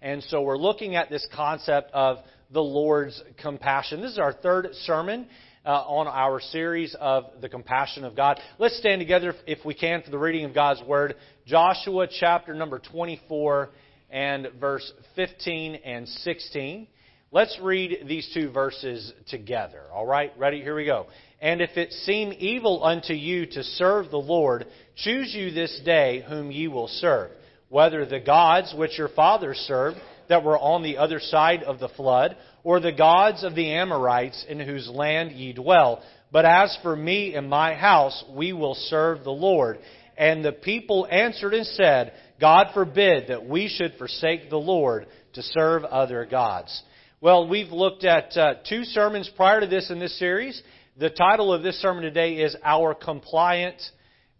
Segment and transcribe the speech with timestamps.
[0.00, 2.18] And so we're looking at this concept of
[2.52, 4.00] the Lord's compassion.
[4.00, 5.26] This is our third sermon
[5.66, 8.38] uh, on our series of the compassion of God.
[8.58, 11.16] Let's stand together, if we can, for the reading of God's Word.
[11.46, 13.70] Joshua chapter number 24
[14.10, 16.86] and verse 15 and 16.
[17.30, 19.82] Let's read these two verses together.
[19.92, 20.32] All right?
[20.38, 20.62] Ready?
[20.62, 21.08] Here we go.
[21.40, 26.24] And if it seem evil unto you to serve the Lord, choose you this day
[26.26, 27.30] whom ye will serve,
[27.68, 29.98] whether the gods which your fathers served
[30.28, 34.44] that were on the other side of the flood, or the gods of the Amorites
[34.48, 36.02] in whose land ye dwell.
[36.30, 39.78] But as for me and my house, we will serve the Lord.
[40.18, 45.42] And the people answered and said, God forbid that we should forsake the Lord to
[45.42, 46.82] serve other gods.
[47.20, 50.60] Well, we've looked at uh, two sermons prior to this in this series.
[50.98, 53.80] The title of this sermon today is Our Compliant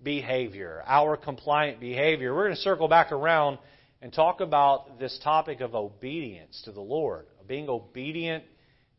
[0.02, 0.82] Behavior.
[0.86, 2.34] Our Compliant Behavior.
[2.34, 3.58] We're going to circle back around
[4.00, 8.44] and talk about this topic of obedience to the Lord, being obedient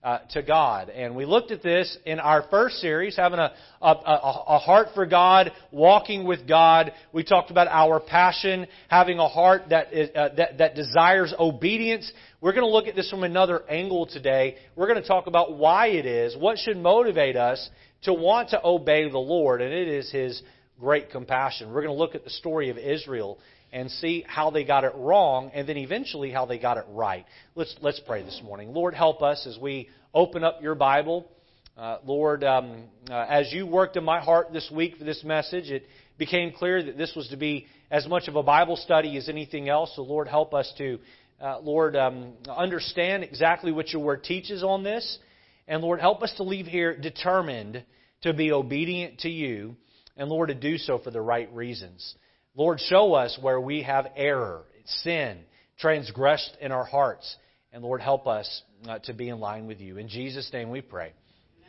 [0.04, 0.90] uh, to God.
[0.90, 5.06] And we looked at this in our first series, having a, a, a, heart for
[5.06, 6.94] God, walking with God.
[7.12, 12.10] We talked about our passion, having a heart that, is, uh, that, that desires obedience.
[12.40, 14.56] We're going to look at this from another angle today.
[14.76, 17.70] We're going to talk about why it is, what should motivate us
[18.04, 20.42] to want to obey the Lord, and it is His
[20.80, 21.74] great compassion.
[21.74, 23.38] We're going to look at the story of Israel
[23.72, 27.26] and see how they got it wrong and then eventually how they got it right.
[27.56, 28.74] Let's, let's pray this morning.
[28.74, 31.30] Lord, help us as we open up your Bible.
[31.78, 35.70] Uh, Lord, um, uh, as you worked in my heart this week for this message,
[35.70, 35.86] it
[36.18, 39.70] became clear that this was to be as much of a Bible study as anything
[39.70, 39.92] else.
[39.96, 41.00] So, Lord, help us to,
[41.42, 45.20] uh, Lord, um, understand exactly what your word teaches on this.
[45.68, 47.84] And, Lord, help us to leave here determined
[48.24, 49.76] to be obedient to you,
[50.20, 52.14] and, Lord, to do so for the right reasons.
[52.54, 55.40] Lord, show us where we have error, sin,
[55.80, 57.38] transgressed in our hearts.
[57.72, 59.98] And Lord, help us uh, to be in line with you.
[59.98, 61.14] In Jesus' name we pray.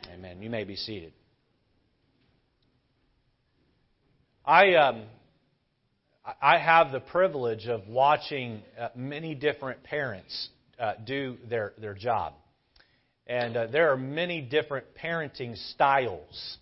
[0.05, 0.19] Amen.
[0.19, 0.41] Amen.
[0.43, 1.13] You may be seated.
[4.45, 5.03] I, um,
[6.41, 12.33] I have the privilege of watching uh, many different parents uh, do their, their job.
[13.27, 16.57] And uh, there are many different parenting styles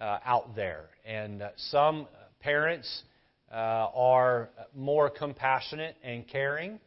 [0.00, 0.86] uh, out there.
[1.04, 2.08] And uh, some
[2.40, 3.02] parents
[3.52, 6.80] uh, are more compassionate and caring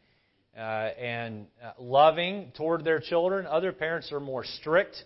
[0.56, 3.46] uh, and uh, loving toward their children.
[3.46, 4.96] Other parents are more strict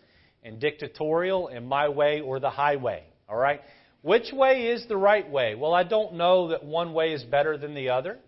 [0.42, 3.04] and dictatorial and my way or the highway.
[3.28, 3.60] All right?
[4.02, 5.54] Which way is the right way?
[5.54, 8.18] Well, I don't know that one way is better than the other.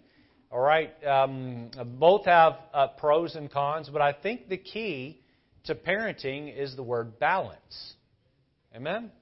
[0.50, 0.92] All right?
[1.04, 5.20] Um, both have uh, pros and cons, but I think the key
[5.64, 7.94] to parenting is the word balance.
[8.74, 9.12] Amen?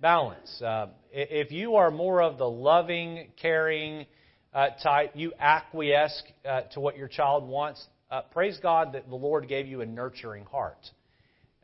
[0.00, 0.62] Balance.
[0.62, 4.06] Uh, if you are more of the loving, caring
[4.54, 7.84] uh, type, you acquiesce uh, to what your child wants.
[8.10, 10.78] Uh, praise God that the Lord gave you a nurturing heart.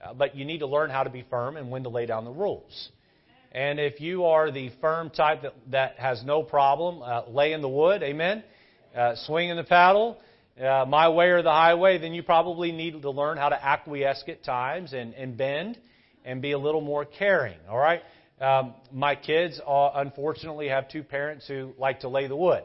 [0.04, 2.24] Uh, but you need to learn how to be firm and when to lay down
[2.24, 2.90] the rules.
[3.52, 7.68] And if you are the firm type that, that has no problem uh, laying the
[7.68, 8.44] wood, amen,
[9.26, 10.18] swinging the paddle,
[10.58, 14.44] my way or the highway, then you probably need to learn how to acquiesce at
[14.44, 15.78] times and, and bend
[16.26, 17.56] and be a little more caring.
[17.70, 18.02] All right?
[18.40, 22.62] Um, my kids, uh, unfortunately, have two parents who like to lay the wood.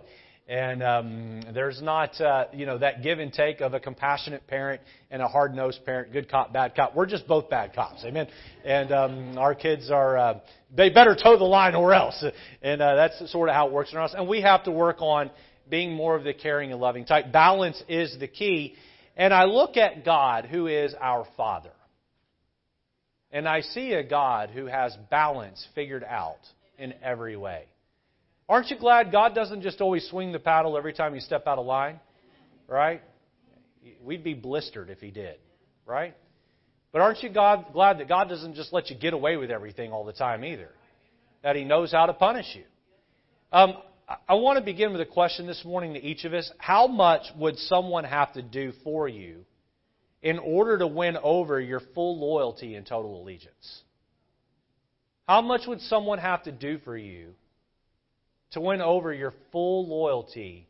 [0.48, 4.82] And um, there's not, uh, you know, that give and take of a compassionate parent
[5.10, 6.94] and a hard-nosed parent, good cop, bad cop.
[6.94, 8.28] We're just both bad cops, amen.
[8.66, 10.40] And um, our kids are, uh,
[10.76, 12.22] they better toe the line or else.
[12.62, 14.16] And uh, that's sort of how it works in our house.
[14.18, 15.32] And we have to work on
[15.70, 17.32] being more of the caring and loving type.
[17.32, 18.76] Balance is the key.
[19.16, 21.72] And I look at God, who is our Father.
[23.32, 26.40] And I see a God who has balance figured out
[26.78, 27.66] in every way.
[28.50, 31.58] Aren't you glad God doesn't just always swing the paddle every time you step out
[31.58, 32.00] of line?
[32.68, 33.02] Right?
[34.04, 35.36] We'd be blistered if He did.
[35.86, 36.16] Right?
[36.92, 39.94] But aren't you God, glad that God doesn't just let you get away with everything
[39.94, 40.70] all the time either?
[41.44, 42.64] That He knows how to punish you.
[43.54, 43.76] Um,
[44.28, 46.52] I want to begin with a question this morning to each of us.
[46.58, 49.46] How much would someone have to do for you
[50.22, 53.82] in order to win over your full loyalty and total allegiance?
[55.28, 57.34] How much would someone have to do for you
[58.52, 60.68] to win over your full loyalty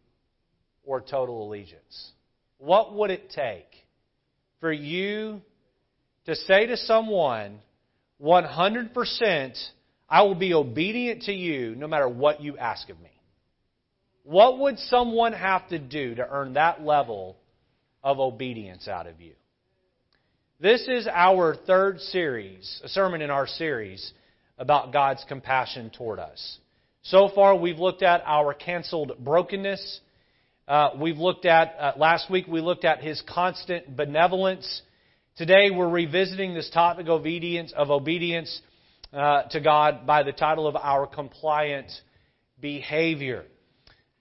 [0.83, 2.11] or total allegiance?
[2.57, 3.65] What would it take
[4.59, 5.41] for you
[6.25, 7.59] to say to someone,
[8.21, 9.57] 100%,
[10.07, 13.09] I will be obedient to you no matter what you ask of me?
[14.23, 17.37] What would someone have to do to earn that level
[18.03, 19.33] of obedience out of you?
[20.61, 24.13] This is our third series, a sermon in our series
[24.59, 26.59] about God's compassion toward us.
[27.01, 30.01] So far, we've looked at our canceled brokenness.
[30.67, 34.83] Uh, we've looked at, uh, last week we looked at his constant benevolence.
[35.35, 38.61] Today we're revisiting this topic of obedience, of obedience
[39.13, 41.91] uh, to God by the title of our compliant
[42.59, 43.45] behavior.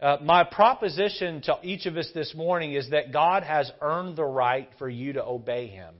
[0.00, 4.24] Uh, my proposition to each of us this morning is that God has earned the
[4.24, 5.94] right for you to obey Him,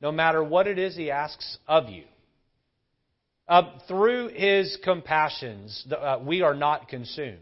[0.00, 2.04] no matter what it is He asks of you.
[3.48, 7.38] Uh, through His compassions, uh, we are not consumed.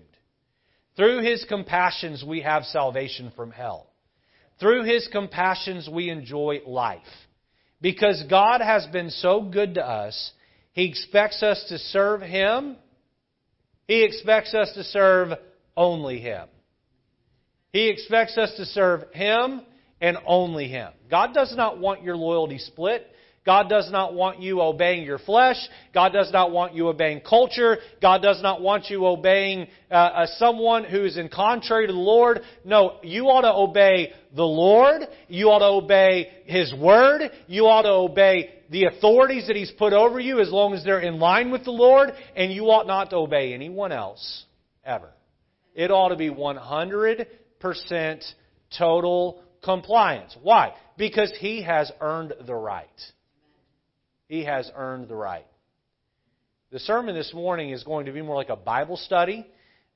[0.97, 3.91] Through His compassions, we have salvation from hell.
[4.59, 7.03] Through His compassions, we enjoy life.
[7.81, 10.33] Because God has been so good to us,
[10.73, 12.77] He expects us to serve Him.
[13.87, 15.39] He expects us to serve
[15.77, 16.49] only Him.
[17.73, 19.61] He expects us to serve Him
[20.01, 20.93] and only Him.
[21.11, 23.11] God does not want your loyalty split.
[23.47, 25.57] God does not want you obeying your flesh.
[25.95, 27.79] God does not want you obeying culture.
[28.03, 32.41] God does not want you obeying uh, uh, someone who's in contrary to the Lord.
[32.65, 35.03] No, you ought to obey the Lord.
[35.29, 37.31] You ought to obey His Word.
[37.47, 40.99] You ought to obey the authorities that He's put over you as long as they're
[40.99, 42.11] in line with the Lord.
[42.35, 44.45] And you ought not to obey anyone else
[44.85, 45.11] ever.
[45.73, 48.25] It ought to be 100%
[48.77, 50.37] total compliance.
[50.43, 50.75] Why?
[50.97, 52.89] Because He has earned the right.
[54.29, 55.47] He has earned the right.
[56.73, 59.47] The sermon this morning is going to be more like a Bible study.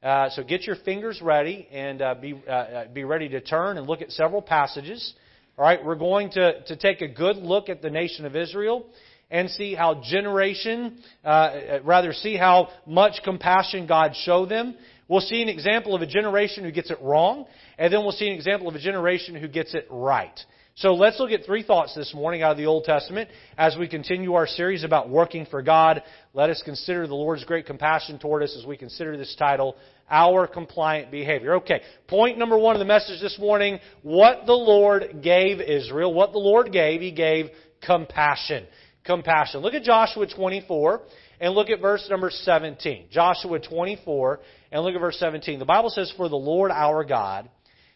[0.03, 3.77] Uh, so get your fingers ready and uh, be, uh, uh, be ready to turn
[3.77, 5.15] and look at several passages.
[5.59, 8.87] All right, we're going to, to take a good look at the nation of Israel
[9.31, 14.75] and see how generation, uh, uh, rather see how much compassion God showed them.
[15.11, 17.47] We'll see an example of a generation who gets it wrong,
[17.77, 20.39] and then we'll see an example of a generation who gets it right.
[20.77, 23.29] So let's look at three thoughts this morning out of the Old Testament
[23.59, 26.05] as we continue our series about working for God.
[26.33, 29.75] Let us consider the Lord's great compassion toward us as we consider this title,
[30.09, 31.57] Our Compliant Behavior.
[31.57, 36.15] Okay, point number one of the message this morning, what the Lord gave Israel.
[36.15, 37.47] What the Lord gave, He gave
[37.85, 38.65] compassion.
[39.03, 39.61] Compassion.
[39.61, 41.01] Look at Joshua 24
[41.41, 43.07] and look at verse number 17.
[43.11, 45.59] Joshua 24 and look at verse 17.
[45.59, 47.49] The Bible says, For the Lord our God,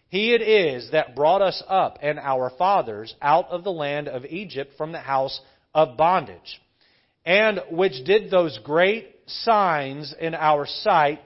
[0.08, 4.24] he it is that brought us up and our fathers out of the land of
[4.24, 5.40] Egypt from the house
[5.74, 6.60] of bondage,
[7.24, 11.20] and which did those great signs in our sight,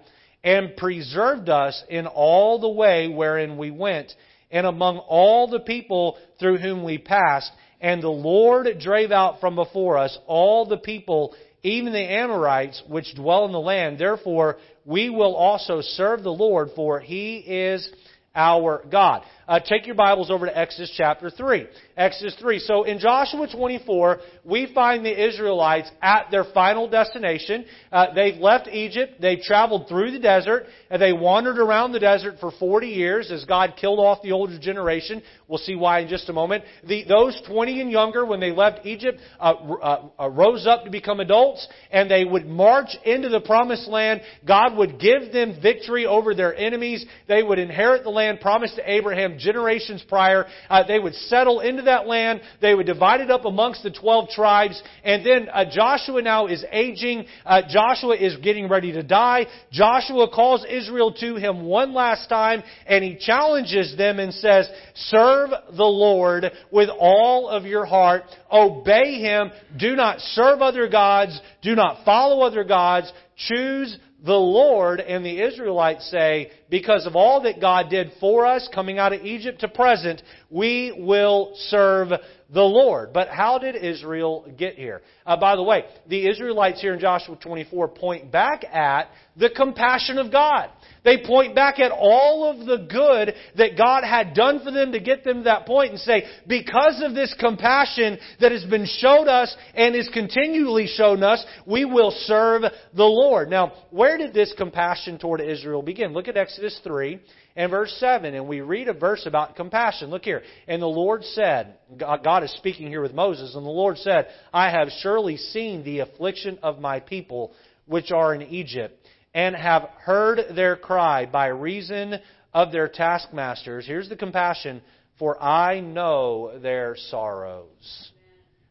[0.44, 4.12] and preserved us in all the way wherein we went,
[4.50, 7.50] and among all the people through whom we passed.
[7.80, 13.14] And the Lord drave out from before us all the people, even the Amorites, which
[13.14, 13.98] dwell in the land.
[13.98, 14.56] Therefore,
[14.88, 17.92] we will also serve the Lord, for he is
[18.34, 19.22] our God.
[19.48, 21.66] Uh, take your Bibles over to Exodus chapter 3.
[21.96, 22.58] Exodus 3.
[22.58, 27.64] So in Joshua 24, we find the Israelites at their final destination.
[27.90, 29.14] Uh, they've left Egypt.
[29.22, 30.66] They've traveled through the desert.
[30.90, 34.58] And they wandered around the desert for 40 years as God killed off the older
[34.58, 35.22] generation.
[35.48, 36.64] We'll see why in just a moment.
[36.86, 40.90] The, those 20 and younger, when they left Egypt, uh, uh, uh, rose up to
[40.90, 44.20] become adults, and they would march into the promised land.
[44.46, 47.06] God would give them victory over their enemies.
[47.28, 50.46] They would inherit the land promised to Abraham generations prior.
[50.68, 52.40] Uh, they would settle into that land.
[52.60, 54.82] They would divide it up amongst the 12 tribes.
[55.04, 57.26] And then uh, Joshua now is aging.
[57.44, 59.46] Uh, Joshua is getting ready to die.
[59.70, 65.50] Joshua calls Israel to him one last time, and he challenges them and says, Serve
[65.76, 68.24] the Lord with all of your heart.
[68.50, 69.50] Obey Him.
[69.78, 71.40] Do not serve other gods.
[71.62, 73.12] Do not follow other gods.
[73.36, 78.68] Choose the Lord and the Israelites say, because of all that God did for us
[78.74, 82.10] coming out of Egypt to present, we will serve
[82.50, 83.12] the Lord.
[83.12, 85.02] But how did Israel get here?
[85.26, 90.18] Uh, by the way, the Israelites here in Joshua 24 point back at the compassion
[90.18, 90.70] of God.
[91.04, 95.00] They point back at all of the good that God had done for them to
[95.00, 99.28] get them to that point and say, because of this compassion that has been showed
[99.28, 103.48] us and is continually shown us, we will serve the Lord.
[103.48, 106.12] Now, where did this compassion toward Israel begin?
[106.12, 107.20] Look at Exodus 3
[107.56, 110.10] and verse 7, and we read a verse about compassion.
[110.10, 110.42] Look here.
[110.66, 114.70] And the Lord said, God is speaking here with Moses, and the Lord said, I
[114.70, 117.52] have surely seen the affliction of my people
[117.86, 122.14] which are in Egypt and have heard their cry by reason
[122.52, 123.86] of their taskmasters.
[123.86, 124.82] Here's the compassion
[125.18, 128.10] for I know their sorrows.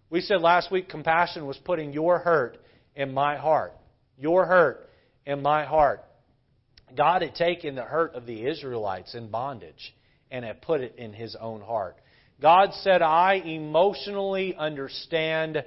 [0.10, 2.58] We said last week compassion was putting your hurt
[2.96, 3.74] in my heart.
[4.17, 4.89] Your hurt
[5.25, 6.03] in my heart.
[6.96, 9.96] God had taken the hurt of the Israelites in bondage
[10.32, 11.98] and had put it in his own heart.
[12.41, 15.63] God said, I emotionally understand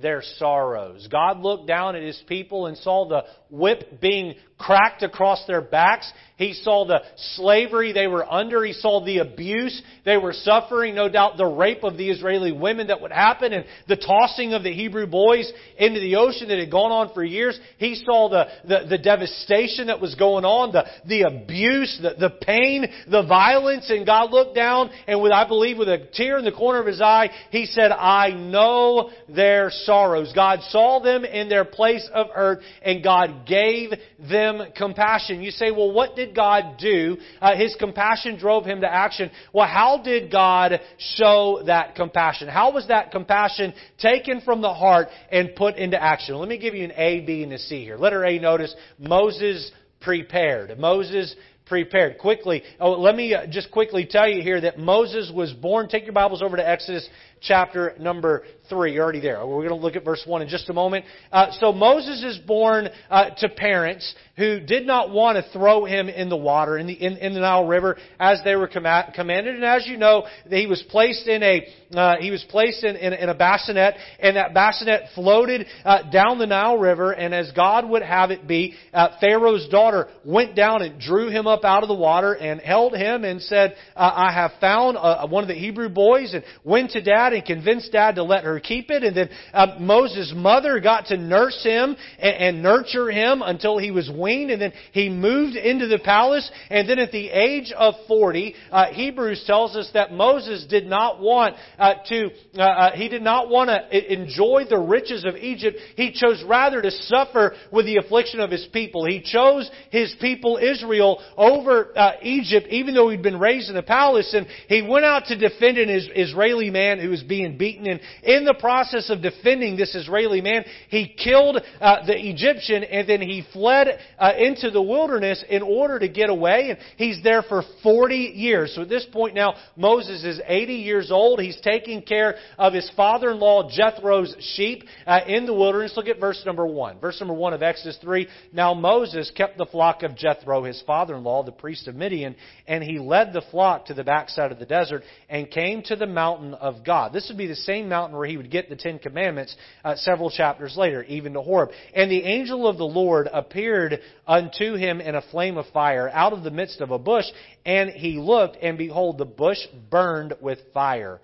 [0.00, 1.08] their sorrows.
[1.10, 6.10] God looked down at His people and saw the whip being cracked across their backs.
[6.36, 7.02] He saw the
[7.36, 8.64] slavery they were under.
[8.64, 10.94] He saw the abuse they were suffering.
[10.94, 14.62] No doubt the rape of the Israeli women that would happen and the tossing of
[14.62, 17.58] the Hebrew boys into the ocean that had gone on for years.
[17.78, 22.30] He saw the, the, the devastation that was going on, the, the abuse, the, the
[22.44, 23.90] pain, the violence.
[23.90, 26.86] And God looked down and with, I believe, with a tear in the corner of
[26.86, 30.32] his eye, He said, I know their sorrows.
[30.34, 35.42] God saw them in their place of earth and God gave them compassion.
[35.42, 37.16] You say, well, what did God do?
[37.40, 39.30] Uh, his compassion drove him to action.
[39.52, 42.48] Well, how did God show that compassion?
[42.48, 46.36] How was that compassion taken from the heart and put into action?
[46.36, 47.96] Let me give you an A, B, and a C here.
[47.96, 50.78] Letter A, notice Moses prepared.
[50.78, 51.34] Moses
[51.66, 52.18] prepared.
[52.18, 55.88] Quickly, oh, let me uh, just quickly tell you here that Moses was born.
[55.88, 57.08] Take your Bibles over to Exodus
[57.42, 58.94] chapter number 3.
[58.94, 59.46] You're already there.
[59.46, 61.04] We're going to look at verse 1 in just a moment.
[61.30, 66.08] Uh, so Moses is born uh, to parents who did not want to throw him
[66.08, 69.56] in the water, in the, in, in the Nile River, as they were com- commanded.
[69.56, 73.12] And as you know, he was placed in a, uh, he was placed in, in,
[73.12, 77.88] in, a bassinet, and that bassinet floated uh, down the Nile River, and as God
[77.88, 81.88] would have it be, uh, Pharaoh's daughter went down and drew him up out of
[81.88, 84.96] the water and held him and said, uh, I have found
[85.30, 88.60] one of the Hebrew boys, and went to dad and convinced dad to let her
[88.60, 89.02] keep it.
[89.02, 93.90] And then uh, Moses' mother got to nurse him and, and nurture him until he
[93.90, 94.50] was weaned.
[94.50, 96.50] And then he moved into the palace.
[96.70, 101.20] And then at the age of 40, uh, Hebrews tells us that Moses did not
[101.20, 105.78] want uh, to, uh, uh, he did not want to enjoy the riches of Egypt.
[105.96, 109.04] He chose rather to suffer with the affliction of his people.
[109.04, 113.82] He chose his people Israel over uh, Egypt, even though he'd been raised in the
[113.82, 114.34] palace.
[114.34, 117.86] And he went out to defend an Israeli man who was being beaten.
[117.86, 123.08] And in the process of defending this Israeli man, he killed uh, the Egyptian and
[123.08, 126.70] then he fled uh, into the wilderness in order to get away.
[126.70, 128.74] And he's there for 40 years.
[128.74, 131.40] So at this point now, Moses is 80 years old.
[131.40, 135.94] He's taking care of his father-in-law Jethro's sheep uh, in the wilderness.
[135.96, 137.00] Look at verse number 1.
[137.00, 138.28] Verse number 1 of Exodus 3.
[138.52, 142.36] Now Moses kept the flock of Jethro, his father-in-law, the priest of Midian,
[142.66, 146.06] and he led the flock to the backside of the desert and came to the
[146.06, 147.11] mountain of God.
[147.12, 149.54] This would be the same mountain where he would get the Ten Commandments
[149.84, 151.70] uh, several chapters later, even to Horeb.
[151.94, 156.32] And the angel of the Lord appeared unto him in a flame of fire out
[156.32, 157.26] of the midst of a bush,
[157.64, 159.58] and he looked, and behold, the bush
[159.90, 161.20] burned with fire.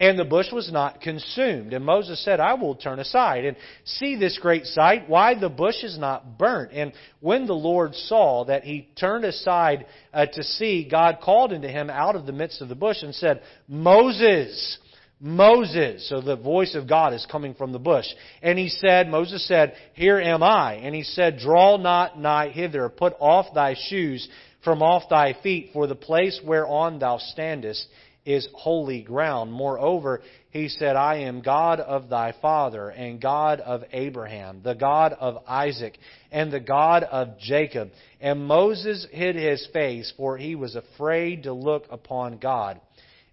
[0.00, 1.74] And the bush was not consumed.
[1.74, 3.54] And Moses said, I will turn aside and
[3.84, 6.72] see this great sight, why the bush is not burnt.
[6.72, 11.68] And when the Lord saw that he turned aside uh, to see, God called unto
[11.68, 14.78] him out of the midst of the bush and said, Moses,
[15.20, 16.08] Moses.
[16.08, 18.06] So the voice of God is coming from the bush.
[18.42, 20.74] And he said, Moses said, Here am I.
[20.74, 24.26] And he said, Draw not nigh hither, put off thy shoes
[24.64, 27.86] from off thy feet, for the place whereon thou standest
[28.26, 29.52] is holy ground.
[29.52, 35.14] Moreover, he said, I am God of thy father, and God of Abraham, the God
[35.18, 35.96] of Isaac,
[36.30, 37.90] and the God of Jacob.
[38.20, 42.80] And Moses hid his face, for he was afraid to look upon God.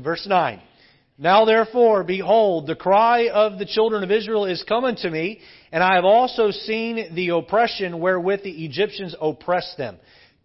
[0.00, 0.60] Verse 9.
[1.18, 5.82] Now therefore, behold, the cry of the children of Israel is come unto me, and
[5.82, 9.98] I have also seen the oppression wherewith the Egyptians oppress them.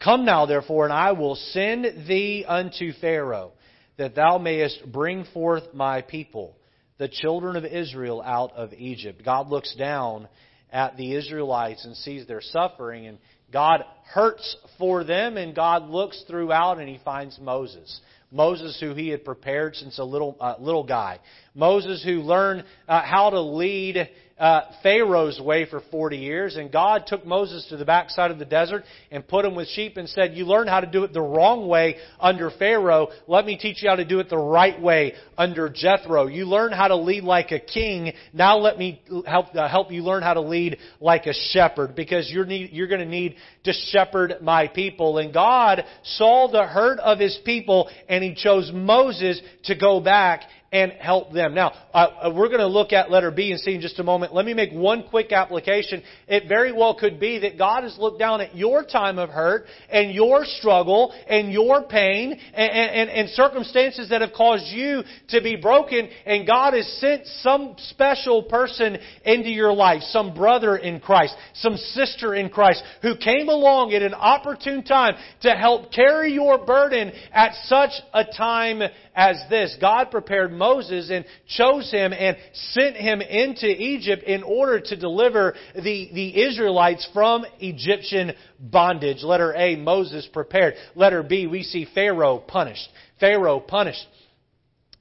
[0.03, 3.53] Come now therefore, and I will send thee unto Pharaoh,
[3.97, 6.55] that thou mayest bring forth my people,
[6.97, 9.23] the children of Israel, out of Egypt.
[9.23, 10.27] God looks down
[10.71, 13.17] at the Israelites and sees their suffering, and
[13.51, 18.01] God hurts for them, and God looks throughout and he finds Moses.
[18.31, 21.19] Moses, who he had prepared since a little uh, little guy.
[21.55, 27.05] Moses, who learned uh, how to lead uh, Pharaoh's way for 40 years, and God
[27.07, 30.35] took Moses to the backside of the desert and put him with sheep and said,
[30.35, 33.07] You learned how to do it the wrong way under Pharaoh.
[33.27, 36.27] Let me teach you how to do it the right way under Jethro.
[36.27, 38.13] You learned how to lead like a king.
[38.31, 42.29] Now let me help, uh, help you learn how to lead like a shepherd because
[42.31, 45.17] you're, need, you're going to need to shepherd my people.
[45.17, 50.41] And God saw the hurt of his people and he chose Moses to go back
[50.71, 51.53] and help them.
[51.53, 54.33] Now, uh, we're going to look at letter B and C in just a moment.
[54.33, 56.03] Let me make one quick application.
[56.27, 59.65] It very well could be that God has looked down at your time of hurt
[59.89, 65.41] and your struggle and your pain and, and, and circumstances that have caused you to
[65.41, 70.99] be broken, and God has sent some special person into your life, some brother in
[70.99, 76.33] Christ, some sister in Christ, who came along at an opportune time to help carry
[76.33, 78.81] your burden at such a time
[79.17, 79.75] as this.
[79.81, 85.55] God prepared Moses and chose him and sent him into Egypt in order to deliver
[85.73, 89.23] the, the Israelites from Egyptian bondage.
[89.23, 90.75] Letter A, Moses prepared.
[90.95, 92.87] Letter B, we see Pharaoh punished.
[93.19, 94.05] Pharaoh punished.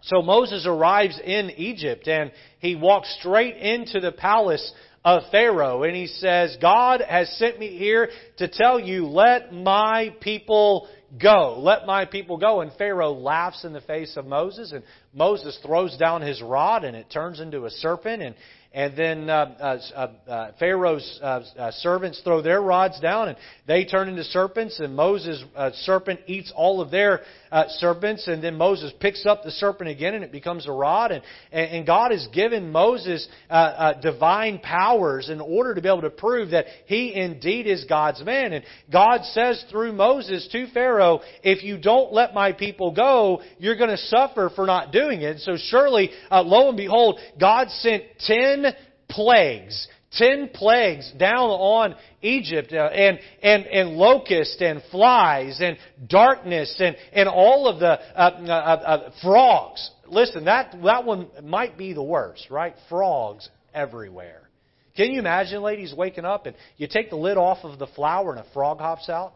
[0.00, 4.72] So Moses arrives in Egypt and he walks straight into the palace
[5.04, 8.08] of Pharaoh and he says, God has sent me here
[8.38, 10.88] to tell you, let my people
[11.20, 12.60] Go, let my people go.
[12.60, 14.82] And Pharaoh laughs in the face of Moses, and
[15.14, 18.22] Moses throws down his rod, and it turns into a serpent.
[18.22, 18.34] And
[18.76, 23.86] and then uh, uh, uh, Pharaoh's uh, uh, servants throw their rods down, and they
[23.86, 24.78] turn into serpents.
[24.80, 28.26] And Moses' uh, serpent eats all of their Uh, serpents.
[28.26, 31.12] And then Moses picks up the serpent again, and it becomes a rod.
[31.12, 31.22] And,
[31.52, 36.10] and God has given Moses uh, uh, divine powers in order to be able to
[36.10, 38.52] prove that he indeed is God's man.
[38.52, 43.76] And God says through Moses to Pharaoh, "If you don't let my people go, you're
[43.76, 48.74] going to suffer for not doing it." So surely, lo and behold, God sent ten
[49.08, 49.86] plagues.
[50.12, 55.76] Ten plagues down on Egypt, uh, and, and, and locusts and flies and
[56.08, 59.90] darkness and, and all of the uh, uh, uh, frogs.
[60.08, 62.74] Listen, that, that one might be the worst, right?
[62.88, 64.48] Frogs everywhere.
[64.96, 68.30] Can you imagine, ladies, waking up and you take the lid off of the flour
[68.30, 69.34] and a frog hops out?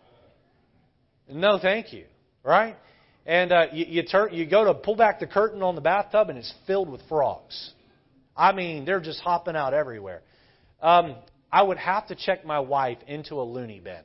[1.29, 2.05] No, thank you.
[2.43, 2.77] Right?
[3.27, 6.31] And uh, you, you, turn, you go to pull back the curtain on the bathtub
[6.31, 7.73] and it's filled with frogs.
[8.37, 10.23] I mean, they're just hopping out everywhere.
[10.83, 11.17] Um,
[11.53, 14.03] I would have to check my wife into a loony bin.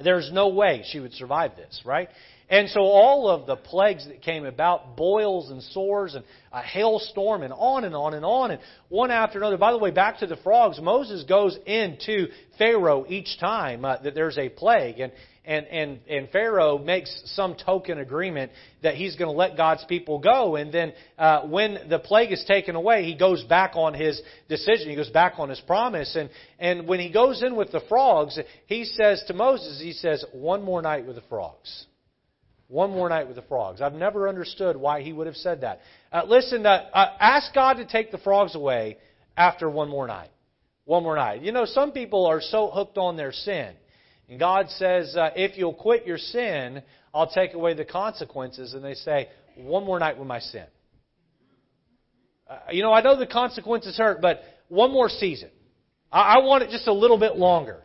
[0.00, 2.08] There's no way she would survive this, right?
[2.48, 7.42] And so all of the plagues that came about, boils and sores and a hailstorm
[7.42, 9.58] and on and on and on and one after another.
[9.58, 14.14] By the way, back to the frogs, Moses goes into Pharaoh each time uh, that
[14.14, 15.00] there's a plague.
[15.00, 15.12] And,
[15.48, 20.18] and, and, and Pharaoh makes some token agreement that he's going to let God's people
[20.18, 20.56] go.
[20.56, 24.90] And then uh, when the plague is taken away, he goes back on his decision.
[24.90, 26.14] He goes back on his promise.
[26.16, 30.22] And, and when he goes in with the frogs, he says to Moses, he says,
[30.32, 31.86] one more night with the frogs.
[32.66, 33.80] One more night with the frogs.
[33.80, 35.80] I've never understood why he would have said that.
[36.12, 38.98] Uh, listen, uh, uh, ask God to take the frogs away
[39.34, 40.28] after one more night.
[40.84, 41.40] One more night.
[41.40, 43.74] You know, some people are so hooked on their sin
[44.28, 46.82] and God says, uh, if you'll quit your sin,
[47.14, 48.74] I'll take away the consequences.
[48.74, 50.66] And they say, one more night with my sin.
[52.48, 55.50] Uh, you know, I know the consequences hurt, but one more season.
[56.12, 57.82] I, I want it just a little bit longer.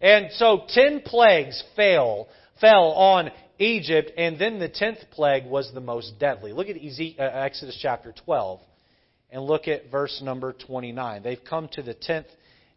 [0.00, 2.28] And so ten plagues fell,
[2.60, 6.52] fell on Egypt, and then the tenth plague was the most deadly.
[6.52, 8.60] Look at uh, Exodus chapter 12
[9.30, 11.22] and look at verse number 29.
[11.22, 12.26] They've come to the tenth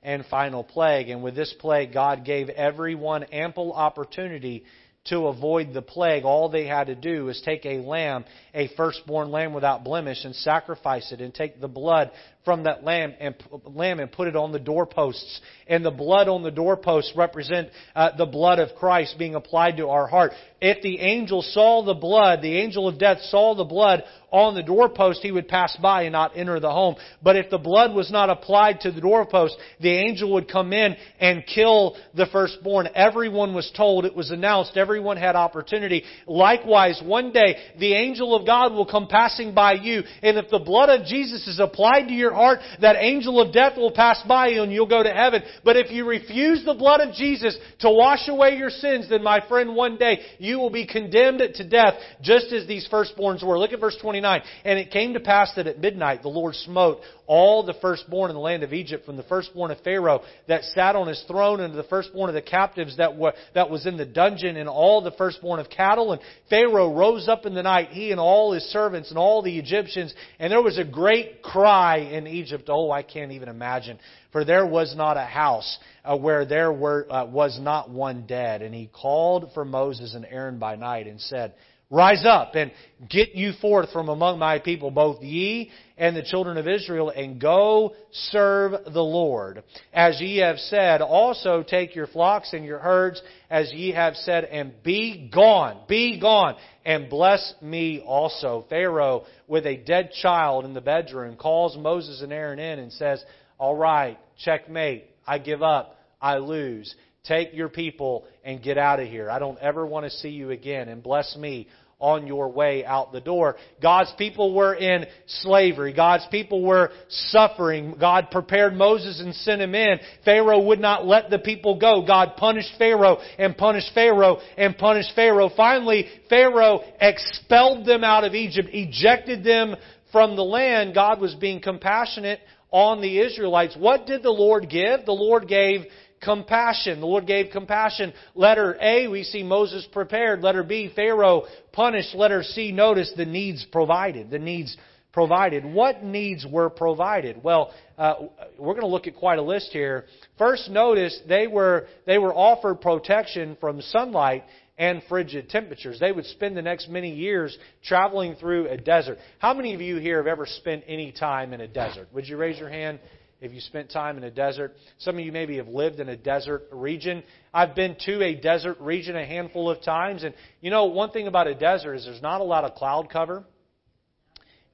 [0.06, 1.10] and final plague.
[1.10, 4.64] And with this plague, God gave everyone ample opportunity
[5.06, 6.24] to avoid the plague.
[6.24, 10.36] All they had to do was take a lamb, a firstborn lamb without blemish, and
[10.36, 12.12] sacrifice it, and take the blood
[12.46, 15.42] from that lamb and, lamb and put it on the doorposts.
[15.68, 19.90] And the blood on the doorposts represent uh, the blood of Christ being applied to
[19.90, 20.32] our heart.
[20.62, 24.64] If the angel saw the blood, the angel of death saw the blood on the
[24.64, 26.96] doorpost, he would pass by and not enter the home.
[27.24, 30.96] But if the blood was not applied to the doorpost, the angel would come in
[31.20, 32.90] and kill the firstborn.
[32.96, 36.04] Everyone was told, it was announced, everyone had opportunity.
[36.28, 40.60] Likewise, one day, the angel of God will come passing by you, and if the
[40.60, 44.48] blood of Jesus is applied to your heart, that angel of death will pass by
[44.48, 45.42] you and you'll go to heaven.
[45.64, 49.46] But if you refuse the blood of Jesus to wash away your sins, then my
[49.48, 53.58] friend, one day you will be condemned to death just as these firstborns were.
[53.58, 54.42] Look at verse 29.
[54.64, 58.36] And it came to pass that at midnight the Lord smote all the firstborn in
[58.36, 61.74] the land of Egypt, from the firstborn of Pharaoh that sat on his throne, and
[61.74, 65.02] to the firstborn of the captives that were that was in the dungeon, and all
[65.02, 66.12] the firstborn of cattle.
[66.12, 69.58] And Pharaoh rose up in the night, he and all his servants and all the
[69.58, 72.66] Egyptians, and there was a great cry in Egypt.
[72.70, 74.00] Oh, I can't even imagine,
[74.32, 78.62] for there was not a house uh, where there were uh, was not one dead.
[78.62, 81.54] And he called for Moses and Aaron by night and said.
[81.92, 82.72] Rise up and
[83.10, 87.40] get you forth from among my people, both ye and the children of Israel, and
[87.40, 89.64] go serve the Lord.
[89.94, 93.22] As ye have said, also take your flocks and your herds,
[93.52, 98.66] as ye have said, and be gone, be gone, and bless me also.
[98.68, 103.24] Pharaoh, with a dead child in the bedroom, calls Moses and Aaron in and says,
[103.60, 106.96] All right, checkmate, I give up, I lose.
[107.28, 109.30] Take your people and get out of here.
[109.30, 110.90] I don't ever want to see you again.
[110.90, 111.68] And bless me
[112.00, 113.56] on your way out the door.
[113.82, 115.94] God's people were in slavery.
[115.94, 117.96] God's people were suffering.
[118.00, 120.00] God prepared Moses and sent him in.
[120.26, 122.04] Pharaoh would not let the people go.
[122.06, 125.50] God punished Pharaoh and punished Pharaoh and punished Pharaoh.
[125.56, 129.76] Finally, Pharaoh expelled them out of Egypt, ejected them
[130.12, 130.94] from the land.
[130.94, 132.40] God was being compassionate
[132.72, 133.76] on the Israelites.
[133.80, 135.06] What did the Lord give?
[135.06, 135.86] The Lord gave
[136.22, 137.00] compassion.
[137.00, 138.14] The Lord gave compassion.
[138.34, 140.42] Letter A, we see Moses prepared.
[140.42, 142.16] Letter B, Pharaoh punished.
[142.16, 144.30] Letter C, notice the needs provided.
[144.30, 144.76] The needs
[145.16, 145.64] provided.
[145.66, 147.42] What needs were provided?
[147.42, 148.16] Well, uh,
[148.60, 150.06] we're going to look at quite a list here.
[150.38, 154.44] First, notice they were they were offered protection from sunlight
[154.78, 156.00] and frigid temperatures.
[156.00, 159.18] They would spend the next many years traveling through a desert.
[159.40, 162.10] How many of you here have ever spent any time in a desert?
[162.14, 163.00] Would you raise your hand?
[163.42, 164.76] If you spent time in a desert.
[165.00, 167.24] Some of you maybe have lived in a desert region.
[167.54, 170.24] I've been to a desert region a handful of times.
[170.24, 173.10] And you know, one thing about a desert is there's not a lot of cloud
[173.10, 173.44] cover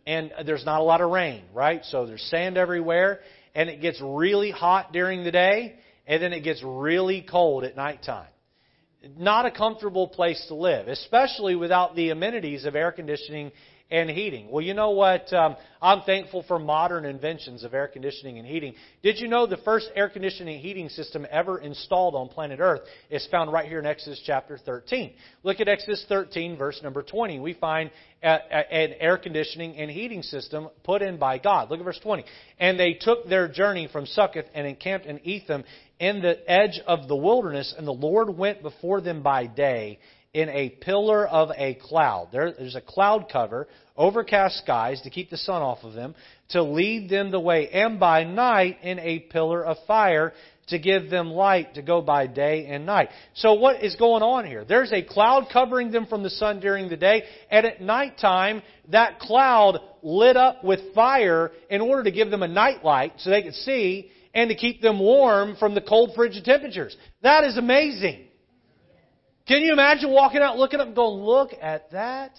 [0.05, 1.83] and there's not a lot of rain, right?
[1.85, 3.19] So there's sand everywhere
[3.55, 5.75] and it gets really hot during the day
[6.07, 8.27] and then it gets really cold at nighttime.
[9.17, 13.51] Not a comfortable place to live, especially without the amenities of air conditioning
[13.91, 14.49] and heating.
[14.49, 15.31] Well, you know what?
[15.33, 18.73] Um, I'm thankful for modern inventions of air conditioning and heating.
[19.03, 22.81] Did you know the first air conditioning and heating system ever installed on planet Earth
[23.09, 25.13] is found right here in Exodus chapter 13?
[25.43, 27.39] Look at Exodus 13, verse number 20.
[27.39, 27.91] We find
[28.23, 31.69] a, a, an air conditioning and heating system put in by God.
[31.69, 32.23] Look at verse 20.
[32.59, 35.65] And they took their journey from Succoth and encamped in Etham
[35.99, 39.99] in the edge of the wilderness, and the Lord went before them by day
[40.33, 42.29] in a pillar of a cloud.
[42.31, 43.67] There, there's a cloud cover,
[43.97, 46.15] overcast skies to keep the sun off of them,
[46.49, 50.33] to lead them the way, and by night in a pillar of fire
[50.67, 53.09] to give them light to go by day and night.
[53.33, 54.63] So what is going on here?
[54.63, 59.19] There's a cloud covering them from the sun during the day, and at nighttime, that
[59.19, 63.43] cloud lit up with fire in order to give them a night light so they
[63.43, 66.95] could see and to keep them warm from the cold frigid temperatures.
[67.21, 68.27] That is amazing.
[69.47, 72.31] Can you imagine walking out, looking up, and going, look at that?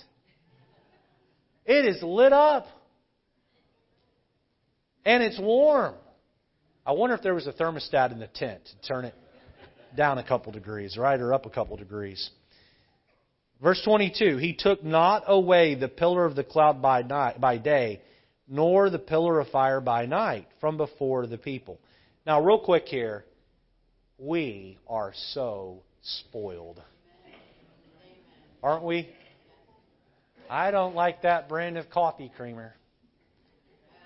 [1.65, 2.67] It is lit up.
[5.05, 5.95] And it's warm.
[6.87, 9.15] I wonder if there was a thermostat in the tent to turn it
[9.97, 11.21] down a couple degrees, right?
[11.21, 12.31] Or up a couple degrees.
[13.63, 18.01] Verse 22 He took not away the pillar of the cloud by, night, by day,
[18.49, 21.81] nor the pillar of fire by night from before the people.
[22.27, 23.25] Now, real quick here,
[24.19, 26.81] we are so spoiled.
[28.63, 29.09] Aren't we?
[30.49, 32.75] I don't like that brand of coffee creamer.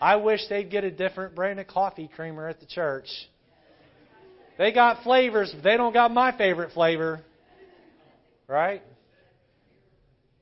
[0.00, 3.08] I wish they'd get a different brand of coffee creamer at the church.
[4.58, 7.20] They got flavors, but they don't got my favorite flavor.
[8.48, 8.82] Right?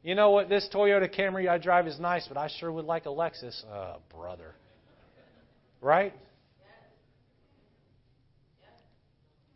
[0.02, 0.48] You know what?
[0.48, 3.64] This Toyota Camry I drive is nice, but I sure would like a Lexus.
[3.64, 4.52] Oh, brother.
[5.80, 6.12] Right?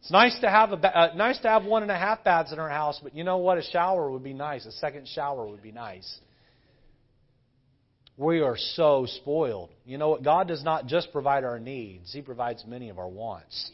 [0.09, 2.59] It's nice to have a uh, nice to have one and a half baths in
[2.59, 3.59] our house, but you know what?
[3.59, 4.64] A shower would be nice.
[4.64, 6.21] A second shower would be nice.
[8.16, 9.68] We are so spoiled.
[9.85, 10.23] You know what?
[10.23, 13.71] God does not just provide our needs; He provides many of our wants.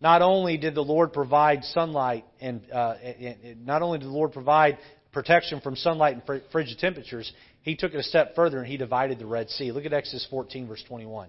[0.00, 4.30] Not only did the Lord provide sunlight, and, uh, and not only did the Lord
[4.30, 4.78] provide
[5.10, 9.18] protection from sunlight and frigid temperatures, He took it a step further and He divided
[9.18, 9.72] the Red Sea.
[9.72, 11.28] Look at Exodus 14, verse 21.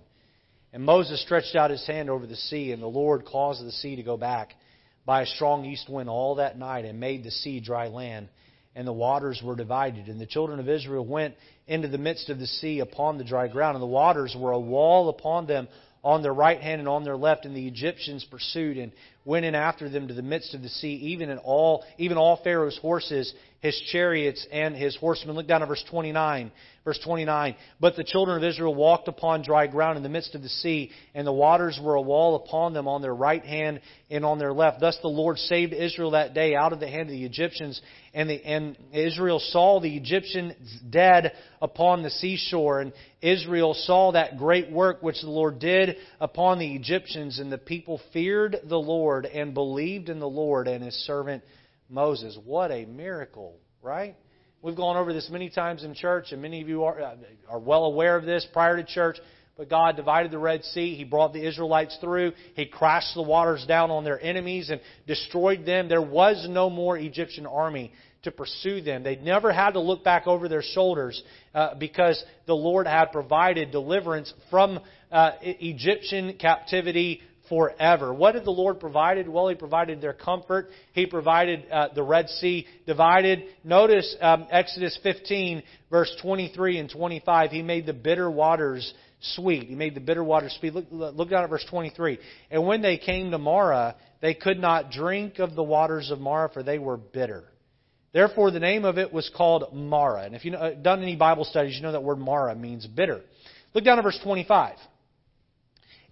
[0.74, 3.96] And Moses stretched out his hand over the sea, and the Lord caused the sea
[3.96, 4.54] to go back
[5.06, 8.28] by a strong east wind all that night, and made the sea dry land,
[8.76, 10.08] and the waters were divided.
[10.08, 11.36] And the children of Israel went
[11.68, 14.60] into the midst of the sea upon the dry ground, and the waters were a
[14.60, 15.68] wall upon them
[16.04, 18.92] on their right hand and on their left, and the Egyptians pursued and
[19.26, 22.78] went in after them to the midst of the sea, even all even all Pharaoh's
[22.78, 25.36] horses, his chariots, and his horsemen.
[25.36, 26.52] Look down at verse twenty nine.
[26.88, 30.41] Verse 29 But the children of Israel walked upon dry ground in the midst of
[30.41, 34.24] the sea, and the waters were a wall upon them on their right hand and
[34.24, 34.80] on their left.
[34.80, 37.82] Thus the Lord saved Israel that day out of the hand of the Egyptians,
[38.13, 40.54] and, the, and Israel saw the Egyptians
[40.89, 46.58] dead upon the seashore, and Israel saw that great work which the Lord did upon
[46.58, 50.96] the Egyptians, and the people feared the Lord and believed in the Lord and his
[51.06, 51.43] servant
[51.89, 52.38] Moses.
[52.43, 54.15] What a miracle right?
[54.62, 57.15] We've gone over this many times in church, and many of you are, uh,
[57.50, 59.17] are well aware of this prior to church.
[59.56, 60.95] But God divided the Red Sea.
[60.95, 62.34] He brought the Israelites through.
[62.56, 65.89] He crashed the waters down on their enemies and destroyed them.
[65.89, 67.91] There was no more Egyptian army
[68.23, 69.04] to pursue them.
[69.04, 71.23] They never had to look back over their shoulders
[71.56, 74.80] uh, because the Lord had provided deliverance from
[75.12, 78.14] uh, Egyptian captivity forever.
[78.14, 79.28] What did the Lord provide?
[79.28, 80.70] Well, He provided their comfort.
[80.94, 83.44] He provided uh, the Red Sea divided.
[83.64, 87.52] Notice um, Exodus 15, verse 23 and 25.
[87.52, 88.94] He made the bitter waters
[89.36, 89.68] sweet.
[89.68, 90.74] He made the bitter waters sweet.
[90.74, 92.20] Look, look down at verse 23.
[92.52, 96.50] And when they came to Marah, they could not drink of the waters of Marah,
[96.54, 97.44] for they were bitter.
[98.14, 100.24] Therefore, the name of it was called Marah.
[100.24, 103.22] And if you've uh, done any Bible studies, you know that word Marah means bitter.
[103.74, 104.76] Look down at verse 25.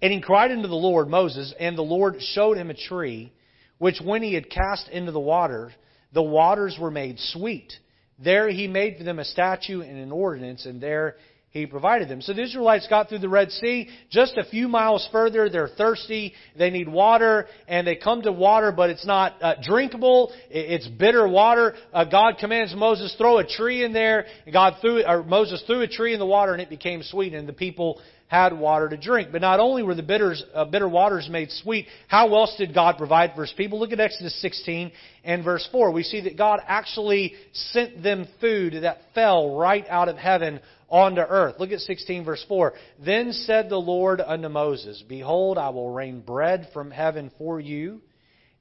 [0.02, 3.32] And he cried unto the Lord, Moses, and the Lord showed him a tree,
[3.78, 5.72] which when he had cast into the water,
[6.14, 7.74] the waters were made sweet.
[8.18, 11.16] There he made for them a statue and an ordinance, and there
[11.56, 12.22] he provided them.
[12.22, 13.88] So the Israelites got through the Red Sea.
[14.10, 16.34] Just a few miles further, they're thirsty.
[16.58, 20.34] They need water, and they come to water, but it's not uh, drinkable.
[20.50, 21.76] It's bitter water.
[21.94, 24.26] Uh, God commands Moses throw a tree in there.
[24.52, 27.48] God threw, or Moses threw a tree in the water, and it became sweet, and
[27.48, 29.30] the people had water to drink.
[29.32, 32.98] But not only were the bitters, uh, bitter waters made sweet, how else did God
[32.98, 33.80] provide for His people?
[33.80, 34.92] Look at Exodus 16
[35.24, 35.92] and verse 4.
[35.92, 40.60] We see that God actually sent them food that fell right out of heaven
[40.90, 41.56] onto earth.
[41.60, 42.74] Look at 16 verse 4.
[43.04, 48.02] Then said the Lord unto Moses, Behold, I will rain bread from heaven for you,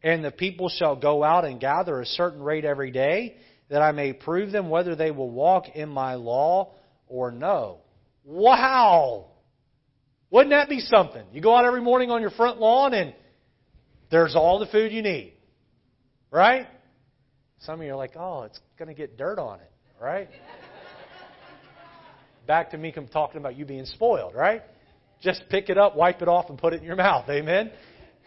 [0.02, 3.36] and the people shall go out and gather a certain rate every day,
[3.70, 6.74] that I may prove them whether they will walk in my law
[7.08, 7.78] or no.
[8.24, 9.26] Wow!
[10.34, 11.22] Wouldn't that be something?
[11.32, 13.14] You go out every morning on your front lawn and
[14.10, 15.34] there's all the food you need.
[16.32, 16.66] Right?
[17.60, 19.70] Some of you are like, oh, it's going to get dirt on it.
[20.02, 20.28] Right?
[22.48, 24.62] back to me talking about you being spoiled, right?
[25.22, 27.28] Just pick it up, wipe it off, and put it in your mouth.
[27.30, 27.70] Amen?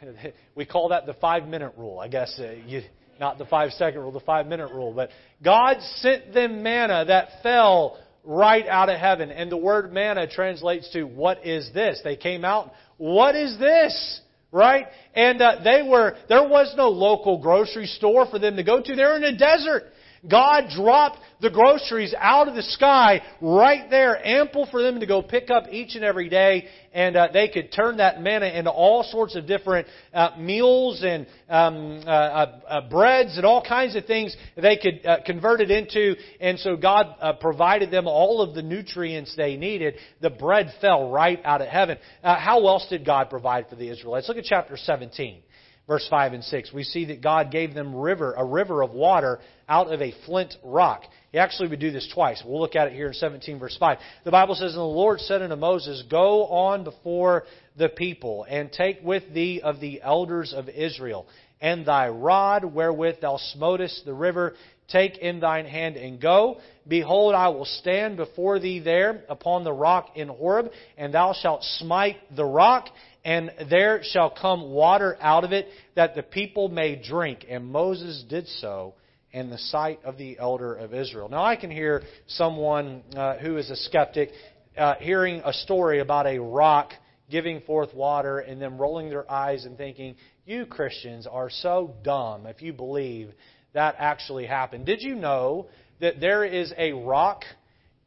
[0.56, 2.00] We call that the five minute rule.
[2.00, 2.84] I guess uh, you,
[3.20, 4.94] not the five second rule, the five minute rule.
[4.94, 5.10] But
[5.44, 9.32] God sent them manna that fell right out of heaven.
[9.32, 12.02] And the word manna translates to, what is this?
[12.04, 14.22] They came out, what is this?
[14.52, 14.86] Right?
[15.16, 18.96] And uh, they were, there was no local grocery store for them to go to.
[18.96, 19.84] They're in a desert.
[20.30, 25.22] God dropped the groceries out of the sky right there, ample for them to go
[25.22, 29.04] pick up each and every day, and uh, they could turn that manna into all
[29.04, 34.06] sorts of different uh, meals and um, uh, uh, uh breads and all kinds of
[34.06, 36.16] things they could uh, convert it into.
[36.40, 39.96] And so God provided them all of the nutrients they needed.
[40.22, 41.98] The bread fell right out of heaven.
[42.24, 44.28] how else did God provide for the Israelites?
[44.28, 45.44] Look at chapter 17
[45.88, 49.40] verse 5 and 6, we see that God gave them river, a river of water
[49.70, 51.04] out of a flint rock.
[51.32, 52.44] He actually would do this twice.
[52.46, 53.98] We'll look at it here in 17 verse 5.
[54.26, 57.44] The Bible says, And the Lord said unto Moses, Go on before
[57.78, 61.28] the people, and take with thee of the elders of Israel,
[61.62, 64.56] and thy rod wherewith thou smotest the river,
[64.88, 66.60] take in thine hand and go.
[66.88, 71.64] Behold, I will stand before thee there upon the rock in Horeb, and thou shalt
[71.64, 72.88] smite the rock,
[73.28, 77.46] and there shall come water out of it that the people may drink.
[77.50, 78.94] And Moses did so
[79.34, 81.28] in the sight of the elder of Israel.
[81.28, 84.30] Now, I can hear someone uh, who is a skeptic
[84.78, 86.94] uh, hearing a story about a rock
[87.30, 92.46] giving forth water and them rolling their eyes and thinking, You Christians are so dumb
[92.46, 93.34] if you believe
[93.74, 94.86] that actually happened.
[94.86, 95.68] Did you know
[96.00, 97.44] that there is a rock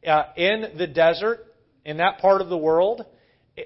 [0.03, 1.45] uh, in the desert
[1.85, 3.05] in that part of the world?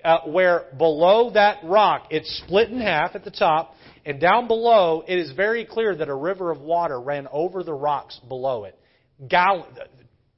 [0.03, 5.03] Uh, where below that rock it's split in half at the top, and down below
[5.07, 8.77] it is very clear that a river of water ran over the rocks below it.
[9.29, 9.67] Gall-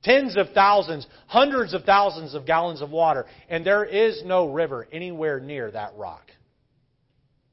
[0.03, 4.87] tens of thousands, hundreds of thousands of gallons of water, and there is no river
[4.91, 6.31] anywhere near that rock.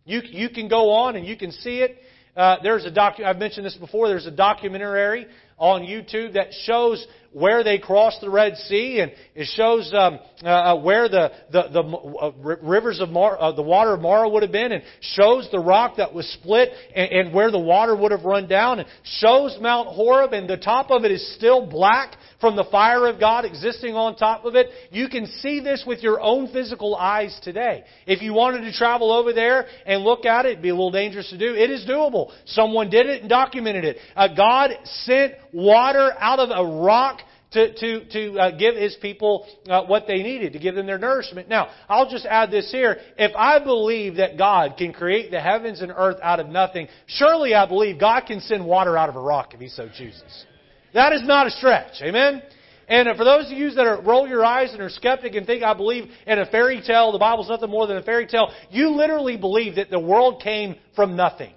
[0.05, 1.99] You, you can go on and you can see it.
[2.37, 4.09] Uh, there's a docu- I've mentioned this before.
[4.09, 5.27] There's a documentary
[5.57, 10.49] on YouTube that shows where they crossed the Red Sea, and it shows um, uh,
[10.49, 12.31] uh, where the the, the uh,
[12.63, 15.97] rivers of Mar, uh, the water of Marah would have been, and shows the rock
[15.97, 19.89] that was split, and, and where the water would have run down, and shows Mount
[19.89, 23.95] Horeb, and the top of it is still black from the fire of God existing
[23.95, 24.69] on top of it.
[24.91, 27.85] You can see this with your own physical eyes today.
[28.07, 30.91] If you wanted to travel over there and look at it, it'd be a little
[30.91, 31.55] dangerous to do.
[31.55, 32.31] It is doable.
[32.47, 33.97] Someone did it and documented it.
[34.15, 37.21] Uh, God sent water out of a rock
[37.55, 40.99] to, to, to uh, give His people uh, what they needed, to give them their
[40.99, 41.49] nourishment.
[41.49, 42.99] Now, I'll just add this here.
[43.17, 47.55] If I believe that God can create the heavens and earth out of nothing, surely
[47.55, 50.45] I believe God can send water out of a rock if He so chooses.
[50.93, 52.03] That is not a stretch.
[52.03, 52.43] Amen?
[52.87, 55.63] And for those of you that are, roll your eyes and are skeptic and think
[55.63, 58.91] I believe in a fairy tale, the Bible's nothing more than a fairy tale, you
[58.91, 61.53] literally believe that the world came from nothing.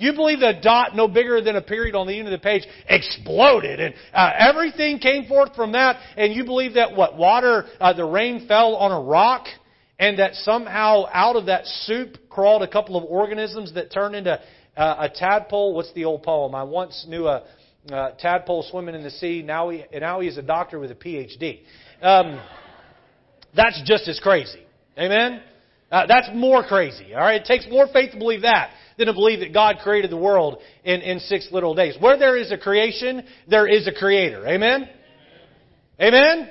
[0.00, 2.38] You believe that a dot no bigger than a period on the end of the
[2.38, 7.66] page exploded and uh, everything came forth from that and you believe that what water,
[7.78, 9.46] uh, the rain fell on a rock
[9.98, 14.40] and that somehow out of that soup crawled a couple of organisms that turned into
[14.74, 15.74] uh, a tadpole.
[15.74, 16.54] What's the old poem?
[16.54, 17.44] I once knew a
[17.92, 19.42] uh, tadpole swimming in the sea.
[19.42, 21.60] Now he now he's a doctor with a PhD.
[22.00, 22.40] Um,
[23.54, 24.62] that's just as crazy.
[24.98, 25.42] Amen.
[25.92, 27.14] Uh, that's more crazy.
[27.14, 30.10] All right, it takes more faith to believe that than to believe that God created
[30.10, 31.96] the world in, in six little days.
[31.98, 34.46] Where there is a creation, there is a creator.
[34.46, 34.88] Amen?
[35.98, 36.50] Amen?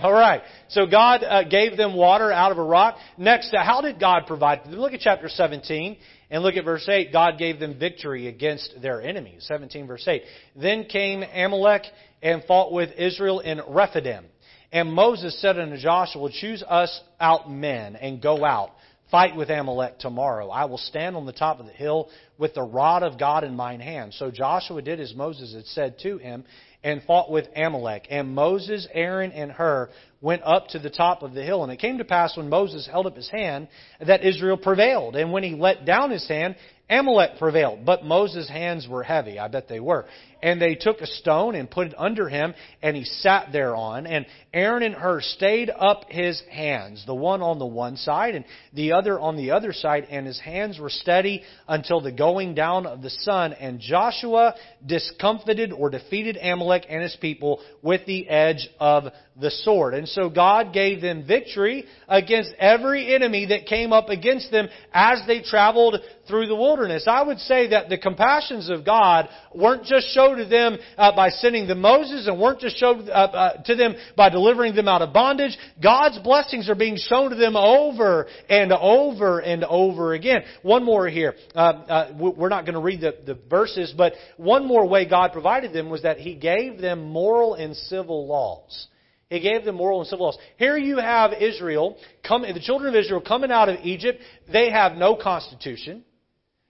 [0.00, 0.42] All right.
[0.68, 2.96] So God uh, gave them water out of a rock.
[3.18, 4.66] Next, uh, how did God provide?
[4.68, 5.96] Look at chapter 17
[6.30, 7.12] and look at verse 8.
[7.12, 9.44] God gave them victory against their enemies.
[9.48, 10.22] 17 verse 8.
[10.54, 11.82] Then came Amalek
[12.22, 14.26] and fought with Israel in Rephidim.
[14.70, 18.70] And Moses said unto Joshua, Choose us out men and go out
[19.10, 20.48] Fight with Amalek tomorrow.
[20.48, 23.54] I will stand on the top of the hill with the rod of God in
[23.54, 24.14] mine hand.
[24.14, 26.44] So Joshua did as Moses had said to him
[26.82, 28.06] and fought with Amalek.
[28.10, 29.90] And Moses, Aaron, and Hur
[30.20, 31.62] went up to the top of the hill.
[31.62, 33.68] And it came to pass when Moses held up his hand
[34.06, 35.16] that Israel prevailed.
[35.16, 36.56] And when he let down his hand,
[36.88, 37.84] Amalek prevailed.
[37.84, 39.38] But Moses' hands were heavy.
[39.38, 40.06] I bet they were.
[40.44, 42.52] And they took a stone and put it under him,
[42.82, 44.06] and he sat thereon.
[44.06, 48.44] And Aaron and Hur stayed up his hands, the one on the one side and
[48.74, 52.86] the other on the other side, and his hands were steady until the going down
[52.86, 53.54] of the sun.
[53.54, 54.54] And Joshua
[54.84, 59.04] discomfited or defeated Amalek and his people with the edge of
[59.40, 59.94] the sword.
[59.94, 65.22] And so God gave them victory against every enemy that came up against them as
[65.26, 65.96] they traveled
[66.28, 67.06] through the wilderness.
[67.08, 71.66] I would say that the compassions of God weren't just to them uh, by sending
[71.66, 75.12] them Moses and weren't just showed uh, uh, to them by delivering them out of
[75.12, 75.56] bondage.
[75.82, 80.42] God's blessings are being shown to them over and over and over again.
[80.62, 81.34] One more here.
[81.54, 85.32] Uh, uh, we're not going to read the, the verses, but one more way God
[85.32, 88.88] provided them was that He gave them moral and civil laws.
[89.30, 90.38] He gave them moral and civil laws.
[90.58, 94.20] Here you have Israel, come, the children of Israel coming out of Egypt.
[94.52, 96.04] They have no constitution.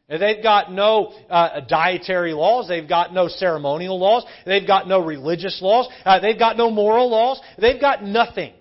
[0.09, 2.69] They've got no uh, dietary laws.
[2.69, 4.25] They've got no ceremonial laws.
[4.45, 5.89] They've got no religious laws.
[6.05, 7.41] Uh, they've got no moral laws.
[7.59, 8.53] They've got nothing.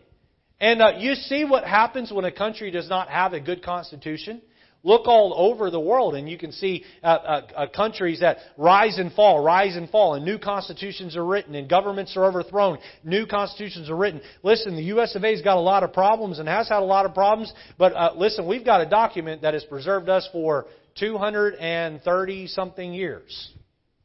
[0.61, 4.41] And uh, you see what happens when a country does not have a good constitution?
[4.85, 8.97] Look all over the world and you can see uh, uh, uh, countries that rise
[8.97, 12.77] and fall, rise and fall, and new constitutions are written and governments are overthrown.
[13.03, 14.21] New constitutions are written.
[14.43, 15.15] Listen, the U.S.
[15.15, 17.93] of A's got a lot of problems and has had a lot of problems, but
[17.93, 23.51] uh, listen, we've got a document that has preserved us for 230 something years.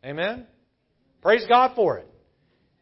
[0.05, 0.47] Amen?
[1.23, 2.07] Praise God for it.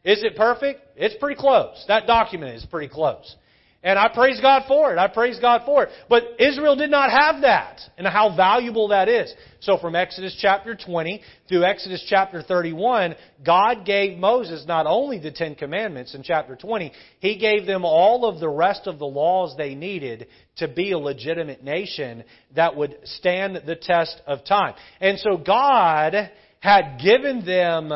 [0.03, 0.81] Is it perfect?
[0.95, 1.83] It's pretty close.
[1.87, 3.35] That document is pretty close.
[3.83, 4.97] And I praise God for it.
[4.97, 5.89] I praise God for it.
[6.09, 7.79] But Israel did not have that.
[7.97, 9.33] And how valuable that is.
[9.59, 15.31] So from Exodus chapter 20 through Exodus chapter 31, God gave Moses not only the
[15.31, 19.55] Ten Commandments in chapter 20, He gave them all of the rest of the laws
[19.57, 22.23] they needed to be a legitimate nation
[22.55, 24.73] that would stand the test of time.
[24.99, 27.93] And so God had given them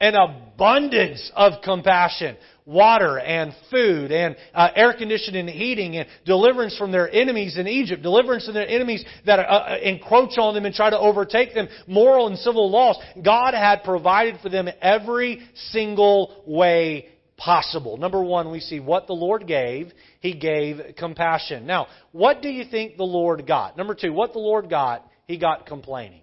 [0.00, 6.76] an abundance of compassion water and food and uh, air conditioning and heating and deliverance
[6.76, 10.64] from their enemies in Egypt, deliverance from their enemies that uh, uh, encroach on them
[10.64, 12.96] and try to overtake them, moral and civil laws.
[13.22, 17.96] God had provided for them every single way possible.
[17.96, 19.92] Number one, we see what the Lord gave.
[20.20, 21.66] He gave compassion.
[21.66, 23.76] Now, what do you think the Lord got?
[23.76, 26.22] Number two, what the Lord got, He got complaining.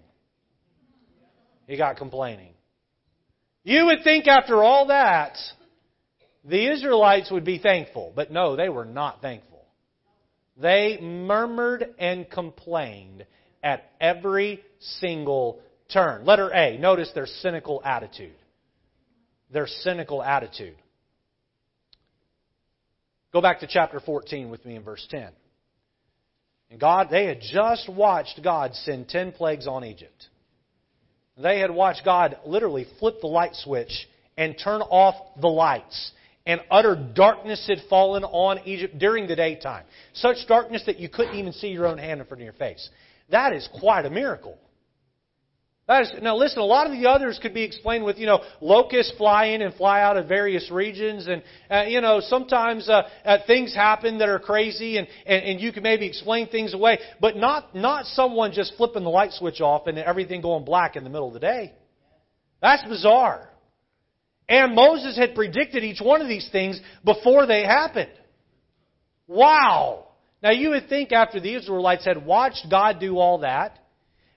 [1.66, 2.54] He got complaining.
[3.64, 5.36] You would think after all that,
[6.44, 9.64] the Israelites would be thankful, but no, they were not thankful.
[10.56, 13.26] They murmured and complained
[13.62, 14.62] at every
[15.00, 15.60] single
[15.92, 16.24] turn.
[16.24, 18.34] Letter A, notice their cynical attitude.
[19.52, 20.76] Their cynical attitude.
[23.32, 25.28] Go back to chapter 14 with me in verse 10.
[26.70, 30.28] And God, they had just watched God send 10 plagues on Egypt.
[31.38, 36.12] They had watched God literally flip the light switch and turn off the lights
[36.46, 39.84] and utter darkness had fallen on Egypt during the daytime.
[40.12, 42.88] Such darkness that you couldn't even see your own hand in front of your face.
[43.30, 44.58] That is quite a miracle.
[45.88, 48.40] That is, now listen, a lot of the others could be explained with, you know,
[48.60, 53.02] locusts fly in and fly out of various regions and, uh, you know, sometimes uh,
[53.24, 56.98] uh, things happen that are crazy and, and, and you can maybe explain things away,
[57.20, 61.02] but not, not someone just flipping the light switch off and everything going black in
[61.02, 61.72] the middle of the day.
[62.60, 63.51] That's bizarre.
[64.48, 68.10] And Moses had predicted each one of these things before they happened.
[69.26, 70.08] Wow!
[70.42, 73.78] Now you would think after the Israelites had watched God do all that,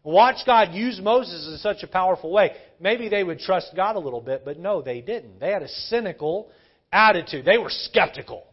[0.03, 3.99] watched God use Moses in such a powerful way, maybe they would trust God a
[3.99, 5.39] little bit, but no, they didn't.
[5.39, 6.49] They had a cynical
[6.91, 7.43] attitude.
[7.43, 8.43] They were skeptical.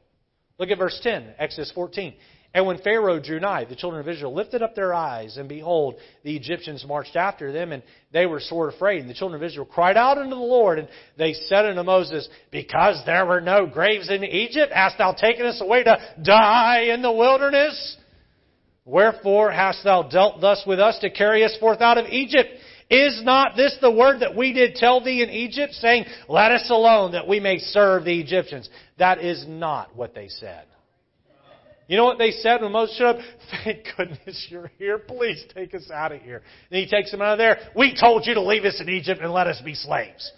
[0.58, 2.14] Look at verse 10, Exodus 14.
[2.54, 5.94] And when Pharaoh drew nigh, the children of Israel lifted up their eyes, and behold,
[6.22, 7.82] the Egyptians marched after them, and
[8.12, 9.00] they were sore afraid.
[9.00, 12.28] And the children of Israel cried out unto the Lord, and they said unto Moses,
[12.50, 17.00] Because there were no graves in Egypt, hast thou taken us away to die in
[17.00, 17.96] the wilderness?
[18.84, 22.50] Wherefore hast thou dealt thus with us to carry us forth out of Egypt?
[22.90, 26.68] Is not this the word that we did tell thee in Egypt, saying, Let us
[26.68, 28.68] alone, that we may serve the Egyptians?
[28.98, 30.66] That is not what they said.
[31.88, 33.18] You know what they said when Moses showed up?
[33.64, 34.98] Thank goodness you're here.
[34.98, 36.42] Please take us out of here.
[36.70, 37.58] And he takes them out of there.
[37.76, 40.32] We told you to leave us in Egypt and let us be slaves.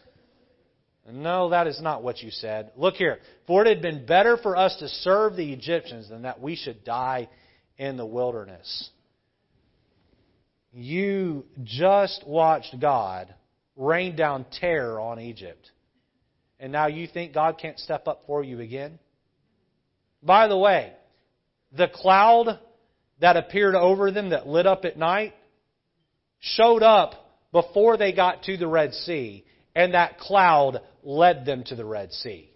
[1.11, 2.73] No, that is not what you said.
[2.77, 3.19] Look here.
[3.47, 6.83] For it had been better for us to serve the Egyptians than that we should
[6.83, 7.29] die
[7.77, 8.91] in the wilderness.
[10.73, 13.33] You just watched God
[13.77, 15.71] rain down terror on Egypt.
[16.59, 18.99] And now you think God can't step up for you again?
[20.23, 20.93] By the way,
[21.77, 22.59] the cloud
[23.21, 25.35] that appeared over them that lit up at night
[26.41, 27.15] showed up
[27.53, 29.45] before they got to the Red Sea,
[29.75, 32.51] and that cloud led them to the Red Sea.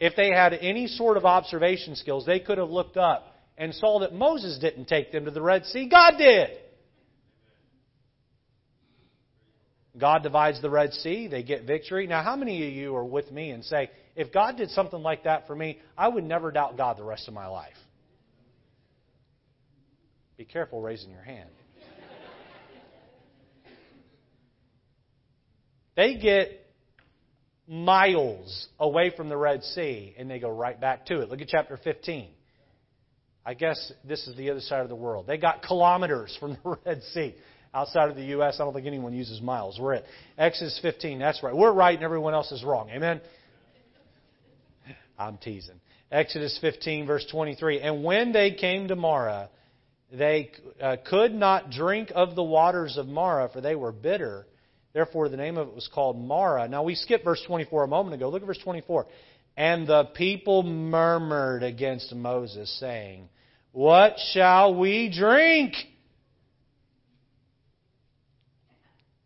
[0.00, 4.00] If they had any sort of observation skills, they could have looked up and saw
[4.00, 5.88] that Moses didn't take them to the Red Sea.
[5.88, 6.50] God did.
[9.98, 12.06] God divides the Red Sea, they get victory.
[12.06, 15.24] Now, how many of you are with me and say, if God did something like
[15.24, 17.74] that for me, I would never doubt God the rest of my life?
[20.38, 21.50] Be careful raising your hand.
[25.96, 26.64] they get
[27.66, 31.28] miles away from the Red Sea and they go right back to it.
[31.28, 32.28] Look at chapter 15.
[33.44, 35.26] I guess this is the other side of the world.
[35.26, 37.34] They got kilometers from the Red Sea.
[37.74, 39.78] Outside of the U.S., I don't think anyone uses miles.
[39.80, 40.04] We're at
[40.38, 41.18] Exodus 15.
[41.18, 41.54] That's right.
[41.54, 42.90] We're right and everyone else is wrong.
[42.90, 43.20] Amen?
[45.18, 45.80] I'm teasing.
[46.12, 47.80] Exodus 15, verse 23.
[47.80, 49.50] And when they came to Marah,
[50.12, 50.50] they
[50.80, 54.46] uh, could not drink of the waters of Marah, for they were bitter.
[54.94, 56.68] Therefore, the name of it was called Marah.
[56.68, 58.30] Now, we skipped verse 24 a moment ago.
[58.30, 59.06] Look at verse 24.
[59.56, 63.28] And the people murmured against Moses, saying,
[63.72, 65.74] What shall we drink?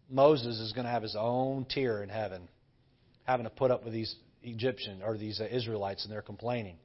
[0.08, 2.48] Moses is going to have his own tier in heaven,
[3.24, 6.76] having to put up with these Egyptian or these Israelites and they're complaining.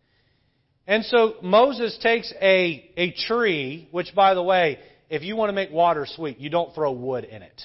[0.87, 4.79] And so Moses takes a, a tree, which by the way,
[5.09, 7.61] if you want to make water sweet, you don't throw wood in it.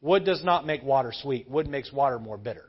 [0.00, 1.50] Wood does not make water sweet.
[1.50, 2.66] Wood makes water more bitter.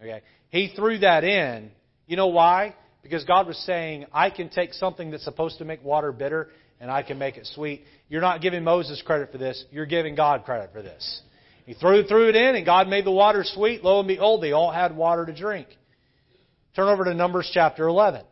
[0.00, 0.22] Okay?
[0.50, 1.70] He threw that in.
[2.06, 2.76] You know why?
[3.02, 6.50] Because God was saying, I can take something that's supposed to make water bitter
[6.80, 7.82] and I can make it sweet.
[8.08, 9.64] You're not giving Moses credit for this.
[9.72, 11.22] You're giving God credit for this.
[11.66, 13.82] He threw, threw it in and God made the water sweet.
[13.82, 15.68] Lo and behold, they all had water to drink.
[16.76, 18.22] Turn over to Numbers chapter 11.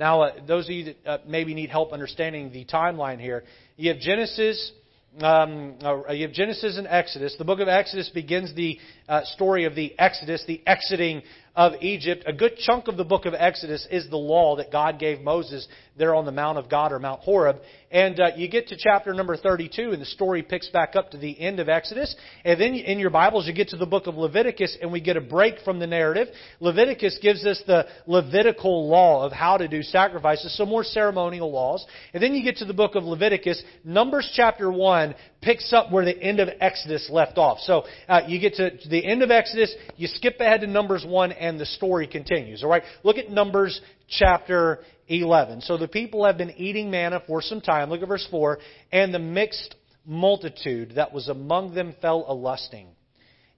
[0.00, 3.44] Now, uh, those of you that uh, maybe need help understanding the timeline here,
[3.76, 4.72] you have Genesis.
[5.20, 7.36] Um, uh, you have Genesis and Exodus.
[7.36, 8.78] The book of Exodus begins the
[9.10, 11.20] uh, story of the Exodus, the exiting
[11.54, 12.24] of Egypt.
[12.26, 15.68] A good chunk of the book of Exodus is the law that God gave Moses
[16.00, 17.60] there on the Mount of God or Mount Horeb.
[17.92, 21.18] And uh, you get to chapter number 32, and the story picks back up to
[21.18, 22.14] the end of Exodus.
[22.44, 25.16] And then in your Bibles, you get to the book of Leviticus, and we get
[25.16, 26.28] a break from the narrative.
[26.60, 31.84] Leviticus gives us the Levitical law of how to do sacrifices, some more ceremonial laws.
[32.14, 33.62] And then you get to the book of Leviticus.
[33.84, 37.58] Numbers chapter 1 picks up where the end of Exodus left off.
[37.60, 41.32] So uh, you get to the end of Exodus, you skip ahead to Numbers 1,
[41.32, 42.62] and the story continues.
[42.62, 42.82] All right?
[43.02, 44.80] Look at Numbers chapter
[45.10, 45.62] 11.
[45.62, 47.90] So the people have been eating manna for some time.
[47.90, 48.58] Look at verse 4.
[48.92, 49.74] And the mixed
[50.06, 52.88] multitude that was among them fell a lusting.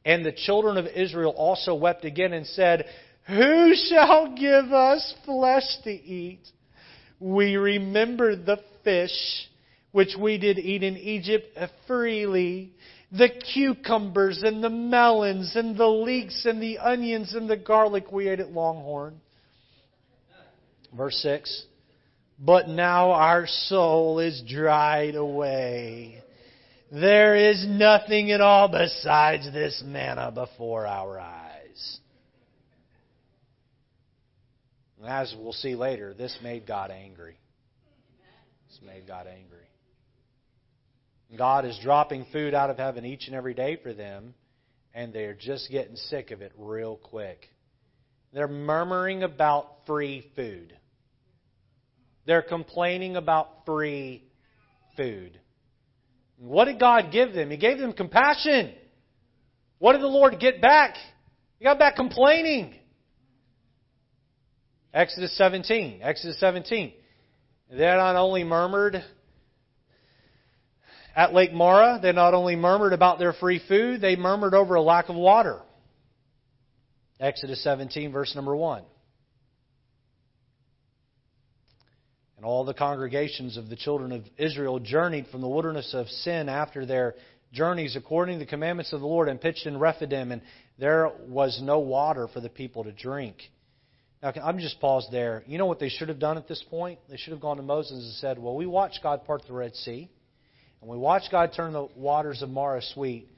[0.05, 2.87] And the children of Israel also wept again and said,
[3.29, 6.41] Who shall give us flesh to eat?
[7.21, 9.13] We remember the fish
[9.93, 12.73] which we did eat in Egypt freely,
[13.13, 18.29] the cucumbers and the melons and the leeks and the onions and the garlic we
[18.29, 19.21] ate at Longhorn.
[20.97, 21.67] Verse 6
[22.39, 26.23] But now our soul is dried away.
[26.91, 31.99] There is nothing at all besides this manna before our eyes.
[35.05, 37.37] As we'll see later, this made God angry.
[38.69, 39.59] This made God angry.
[41.37, 44.35] God is dropping food out of heaven each and every day for them.
[44.95, 47.49] and they're just getting sick of it real quick.
[48.35, 50.77] They're murmuring about free food.
[52.27, 54.25] They're complaining about free
[54.97, 55.39] food.
[56.39, 57.51] What did God give them?
[57.51, 58.73] He gave them compassion.
[59.79, 60.97] What did the Lord get back?
[61.59, 62.75] He got back complaining.
[64.93, 66.01] Exodus 17.
[66.03, 66.93] Exodus 17.
[67.71, 69.03] They not only murmured
[71.17, 74.83] at Lake Marah, they not only murmured about their free food, they murmured over a
[74.83, 75.61] lack of water.
[77.21, 78.83] Exodus 17, verse number 1.
[82.43, 86.49] And all the congregations of the children of Israel journeyed from the wilderness of Sin
[86.49, 87.15] after their
[87.53, 90.43] journeys according to the commandments of the Lord and pitched in Rephidim, and
[90.77, 93.37] there was no water for the people to drink.
[94.25, 95.45] Now, I'm just paused there.
[95.47, 96.99] You know what they should have done at this point?
[97.09, 99.77] They should have gone to Moses and said, Well, we watched God part the Red
[99.77, 100.11] Sea,
[100.81, 103.29] and we watched God turn the waters of Marah sweet.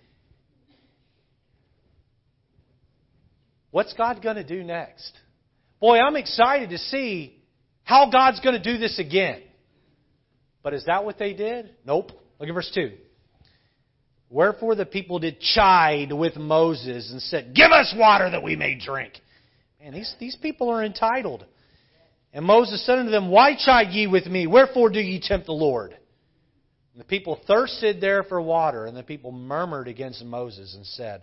[3.70, 5.12] What's God going to do next?
[5.78, 7.33] Boy, I'm excited to see
[7.84, 9.42] how God's going to do this again.
[10.62, 11.70] But is that what they did?
[11.86, 12.10] Nope.
[12.40, 12.92] Look at verse 2.
[14.30, 18.76] Wherefore the people did chide with Moses and said, Give us water that we may
[18.76, 19.12] drink.
[19.80, 21.44] And these, these people are entitled.
[22.32, 24.46] And Moses said unto them, Why chide ye with me?
[24.46, 25.92] Wherefore do ye tempt the Lord?
[25.92, 31.22] And the people thirsted there for water, and the people murmured against Moses and said,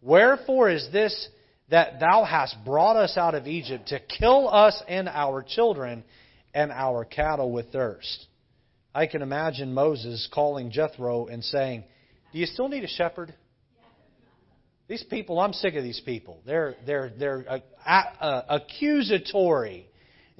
[0.00, 1.28] Wherefore is this
[1.70, 6.04] that thou hast brought us out of Egypt to kill us and our children
[6.54, 8.26] and our cattle with thirst.
[8.94, 11.84] I can imagine Moses calling Jethro and saying,
[12.32, 13.34] Do you still need a shepherd?
[14.88, 16.40] These people, I'm sick of these people.
[16.46, 19.86] They're, they're, they're uh, uh, accusatory.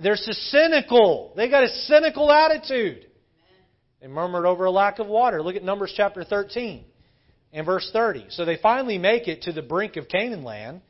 [0.03, 1.35] They're cynical.
[1.37, 3.07] They got a cynical attitude.
[4.01, 5.43] They murmured over a lack of water.
[5.43, 6.85] Look at Numbers chapter 13
[7.53, 8.27] and verse 30.
[8.31, 10.81] So they finally make it to the brink of Canaan land.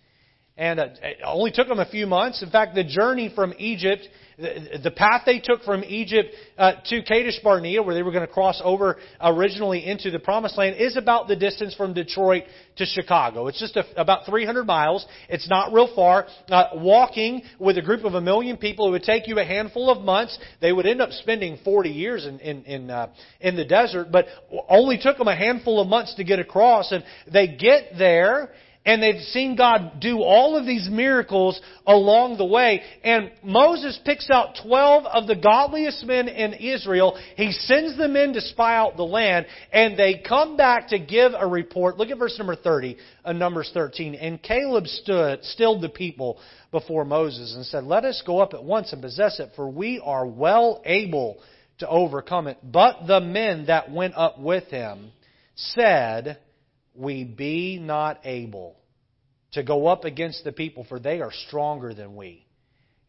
[0.58, 2.42] And uh, it only took them a few months.
[2.42, 4.02] In fact, the journey from Egypt,
[4.36, 8.32] the path they took from Egypt uh, to Kadesh Barnea, where they were going to
[8.32, 12.42] cross over originally into the Promised Land, is about the distance from Detroit
[12.74, 13.46] to Chicago.
[13.46, 15.06] It's just about 300 miles.
[15.28, 16.26] It's not real far.
[16.48, 19.90] Uh, walking with a group of a million people, it would take you a handful
[19.90, 20.36] of months.
[20.60, 24.26] They would end up spending 40 years in in in, uh, in the desert, but
[24.68, 26.90] only took them a handful of months to get across.
[26.90, 28.50] And they get there
[28.88, 32.80] and they've seen God do all of these miracles along the way.
[33.04, 37.20] And Moses picks out 12 of the godliest men in Israel.
[37.36, 41.32] He sends them in to spy out the land, and they come back to give
[41.38, 41.98] a report.
[41.98, 44.14] Look at verse number 30 of Numbers 13.
[44.14, 46.38] And Caleb stood, stilled the people
[46.70, 50.00] before Moses and said, Let us go up at once and possess it, for we
[50.02, 51.42] are well able
[51.80, 52.56] to overcome it.
[52.62, 55.12] But the men that went up with him
[55.56, 56.38] said,
[56.94, 58.77] we be not able
[59.58, 62.44] to go up against the people, for they are stronger than we.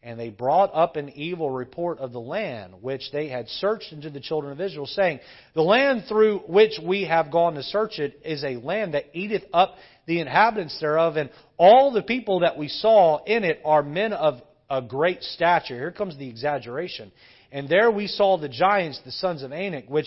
[0.02, 4.08] And they brought up an evil report of the land which they had searched into
[4.08, 5.20] the children of Israel, saying,
[5.54, 9.44] The land through which we have gone to search it is a land that eateth
[9.52, 9.74] up
[10.06, 14.40] the inhabitants thereof, and all the people that we saw in it are men of
[14.70, 15.76] a great stature.
[15.76, 17.12] Here comes the exaggeration.
[17.52, 20.06] And there we saw the giants, the sons of Anak, which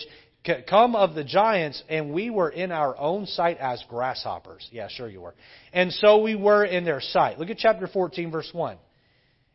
[0.68, 4.68] come of the giants, and we were in our own sight as grasshoppers.
[4.70, 5.34] Yeah, sure you were.
[5.72, 7.38] And so we were in their sight.
[7.38, 8.76] Look at chapter 14, verse 1.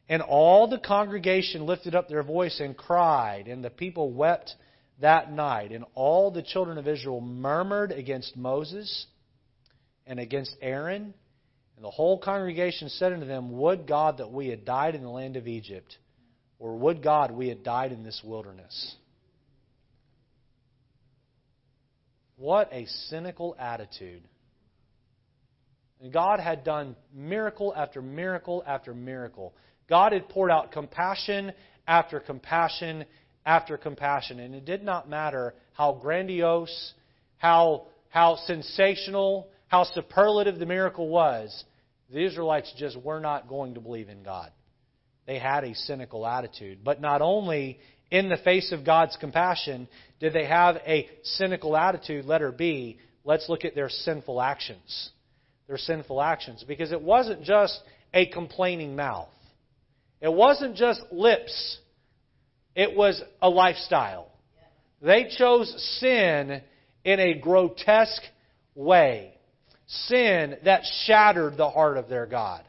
[0.08, 4.56] And all the congregation lifted up their voice and cried, and the people wept
[5.02, 5.72] that night.
[5.72, 9.06] And all the children of Israel murmured against Moses
[10.08, 11.14] and against Aaron.
[11.76, 15.10] And the whole congregation said unto them, Would God that we had died in the
[15.10, 15.98] land of Egypt,
[16.58, 18.96] or would God we had died in this wilderness.
[22.40, 24.24] What a cynical attitude.
[26.02, 29.54] And God had done miracle after miracle after miracle.
[29.90, 31.52] God had poured out compassion
[31.86, 33.04] after compassion
[33.46, 34.40] after compassion.
[34.40, 36.94] And it did not matter how grandiose,
[37.36, 41.66] how, how sensational, how superlative the miracle was.
[42.10, 44.50] The Israelites just were not going to believe in God.
[45.28, 46.86] They had a cynical attitude.
[46.86, 47.80] But not only
[48.12, 49.88] in the face of God's compassion,
[50.20, 52.26] did they have a cynical attitude?
[52.26, 55.12] Letter B, let's look at their sinful actions.
[55.68, 56.64] Their sinful actions.
[56.68, 57.80] Because it wasn't just
[58.14, 59.30] a complaining mouth,
[60.22, 61.78] it wasn't just lips,
[62.76, 64.28] it was a lifestyle.
[65.02, 66.62] They chose sin
[67.06, 68.24] in a grotesque
[68.76, 69.34] way.
[69.88, 72.64] Sin that shattered the heart of their God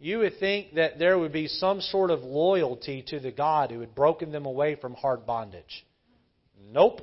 [0.00, 3.80] you would think that there would be some sort of loyalty to the God who
[3.80, 5.86] had broken them away from hard bondage.
[6.72, 7.02] Nope.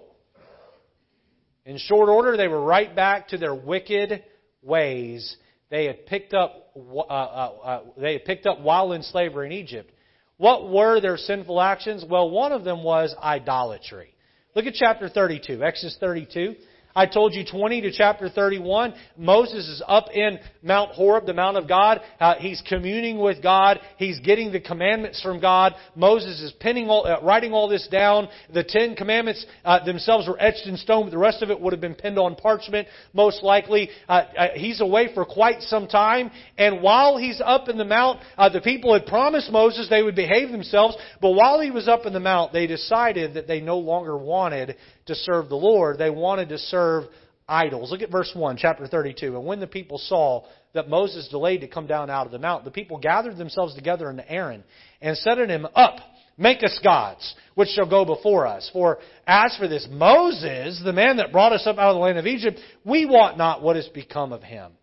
[1.63, 4.23] In short order, they were right back to their wicked
[4.63, 5.37] ways.
[5.69, 9.51] They had picked up, uh, uh, uh, they had picked up while in slavery in
[9.51, 9.91] Egypt.
[10.37, 12.03] What were their sinful actions?
[12.07, 14.15] Well, one of them was idolatry.
[14.55, 16.55] Look at chapter 32, Exodus 32.
[16.97, 18.91] I told you 20 to chapter 31.
[19.15, 22.01] Moses is up in Mount Horeb, the Mount of God.
[22.19, 23.79] Uh, he's communing with God.
[23.97, 25.75] He's getting the commandments from God.
[25.95, 28.29] Moses is pinning all, uh, writing all this down.
[28.51, 31.71] The Ten Commandments uh, themselves were etched in stone, but the rest of it would
[31.71, 33.91] have been pinned on parchment, most likely.
[34.09, 36.31] Uh, uh, he's away for quite some time.
[36.57, 40.15] And while he's up in the mount, uh, the people had promised Moses they would
[40.15, 40.97] behave themselves.
[41.21, 44.75] But while he was up in the mount, they decided that they no longer wanted
[45.07, 45.97] to serve the Lord.
[45.97, 47.05] They wanted to serve
[47.47, 47.91] idols.
[47.91, 49.35] Look at verse 1, chapter 32.
[49.35, 52.65] And when the people saw that Moses delayed to come down out of the mount,
[52.65, 54.63] the people gathered themselves together unto Aaron
[55.01, 55.97] and said unto him, Up,
[56.37, 58.69] make us gods, which shall go before us.
[58.73, 62.17] For as for this Moses, the man that brought us up out of the land
[62.17, 64.73] of Egypt, we wot not what has become of him.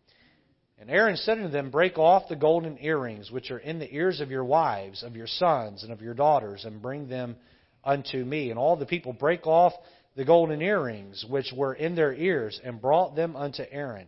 [0.79, 4.20] And Aaron said unto them, Break off the golden earrings which are in the ears
[4.20, 7.37] of your wives, of your sons, and of your daughters, and bring them
[7.83, 8.51] unto me.
[8.51, 9.72] And all the people break off
[10.17, 14.07] the golden earrings which were in their ears, and brought them unto Aaron.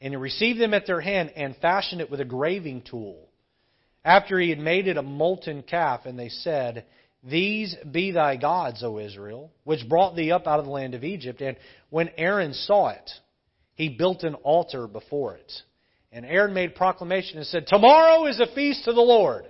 [0.00, 3.28] And he received them at their hand, and fashioned it with a graving tool.
[4.04, 6.86] After he had made it a molten calf, and they said,
[7.22, 11.04] These be thy gods, O Israel, which brought thee up out of the land of
[11.04, 11.42] Egypt.
[11.42, 11.58] And
[11.90, 13.10] when Aaron saw it,
[13.74, 15.52] he built an altar before it.
[16.12, 19.44] And Aaron made proclamation and said, Tomorrow is a feast to the Lord.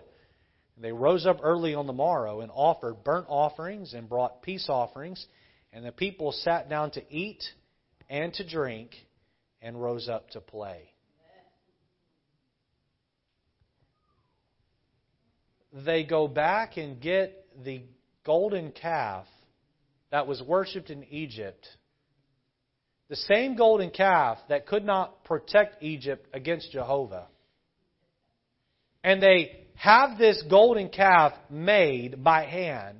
[0.80, 5.26] They rose up early on the morrow and offered burnt offerings and brought peace offerings,
[5.72, 7.42] and the people sat down to eat
[8.08, 8.94] and to drink
[9.60, 10.90] and rose up to play.
[15.72, 17.82] They go back and get the
[18.24, 19.26] golden calf
[20.10, 21.68] that was worshipped in Egypt.
[23.08, 27.28] The same golden calf that could not protect Egypt against Jehovah.
[29.04, 32.98] And they have this golden calf made by hand,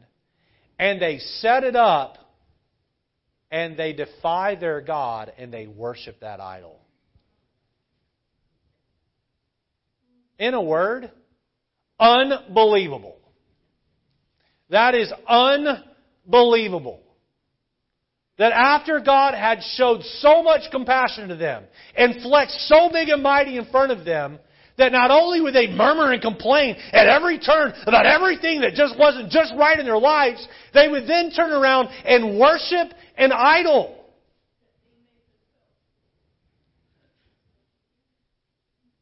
[0.78, 2.16] and they set it up,
[3.50, 6.80] and they defy their God, and they worship that idol.
[10.38, 11.10] In a word,
[11.98, 13.18] unbelievable.
[14.70, 17.02] That is unbelievable.
[18.38, 21.64] That after God had showed so much compassion to them
[21.94, 24.38] and flexed so big and mighty in front of them,
[24.80, 28.98] that not only would they murmur and complain at every turn about everything that just
[28.98, 33.96] wasn't just right in their lives, they would then turn around and worship an idol.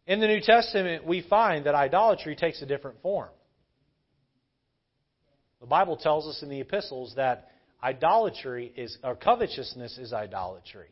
[0.06, 3.28] In the New Testament, we find that idolatry takes a different form.
[5.60, 7.50] The Bible tells us in the epistles that
[7.82, 10.88] idolatry is, or covetousness is idolatry.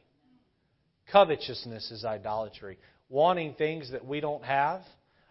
[1.11, 2.79] Covetousness is idolatry
[3.09, 4.83] wanting things that we don't have.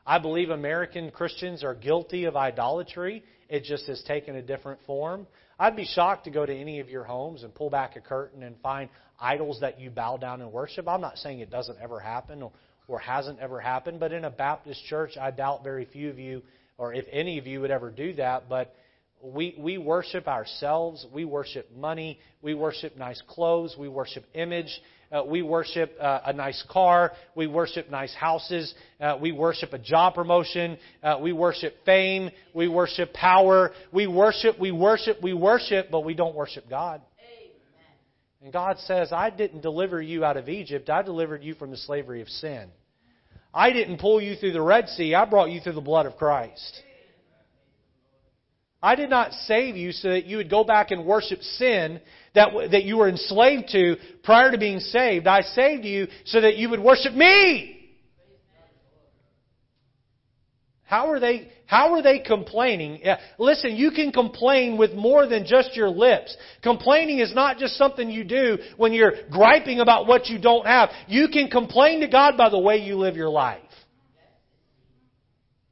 [0.05, 3.23] I believe American Christians are guilty of idolatry.
[3.49, 5.27] It just has taken a different form.
[5.59, 8.43] I'd be shocked to go to any of your homes and pull back a curtain
[8.43, 10.87] and find idols that you bow down and worship.
[10.87, 12.51] I'm not saying it doesn't ever happen or,
[12.87, 16.43] or hasn't ever happened, but in a Baptist church, I doubt very few of you,
[16.77, 18.49] or if any of you, would ever do that.
[18.49, 18.75] But
[19.23, 21.05] we, we worship ourselves.
[21.11, 22.19] We worship money.
[22.41, 23.75] We worship nice clothes.
[23.77, 24.81] We worship image.
[25.15, 27.13] Uh, we worship uh, a nice car.
[27.35, 28.73] We worship nice houses.
[28.99, 30.77] Uh, we worship a job promotion.
[31.01, 32.31] Uh, we worship fame.
[32.53, 33.71] We worship power.
[33.93, 37.01] We worship, we worship, we worship, but we don't worship God.
[38.41, 40.89] And God says, I didn't deliver you out of Egypt.
[40.89, 42.69] I delivered you from the slavery of sin.
[43.53, 45.15] I didn't pull you through the Red Sea.
[45.15, 46.81] I brought you through the blood of Christ.
[48.83, 52.01] I did not save you so that you would go back and worship sin
[52.35, 55.27] that, that you were enslaved to prior to being saved.
[55.27, 57.75] I saved you so that you would worship me.
[60.83, 63.01] How are they, how are they complaining?
[63.39, 66.37] Listen, you can complain with more than just your lips.
[66.61, 70.89] Complaining is not just something you do when you're griping about what you don't have.
[71.07, 73.61] You can complain to God by the way you live your life.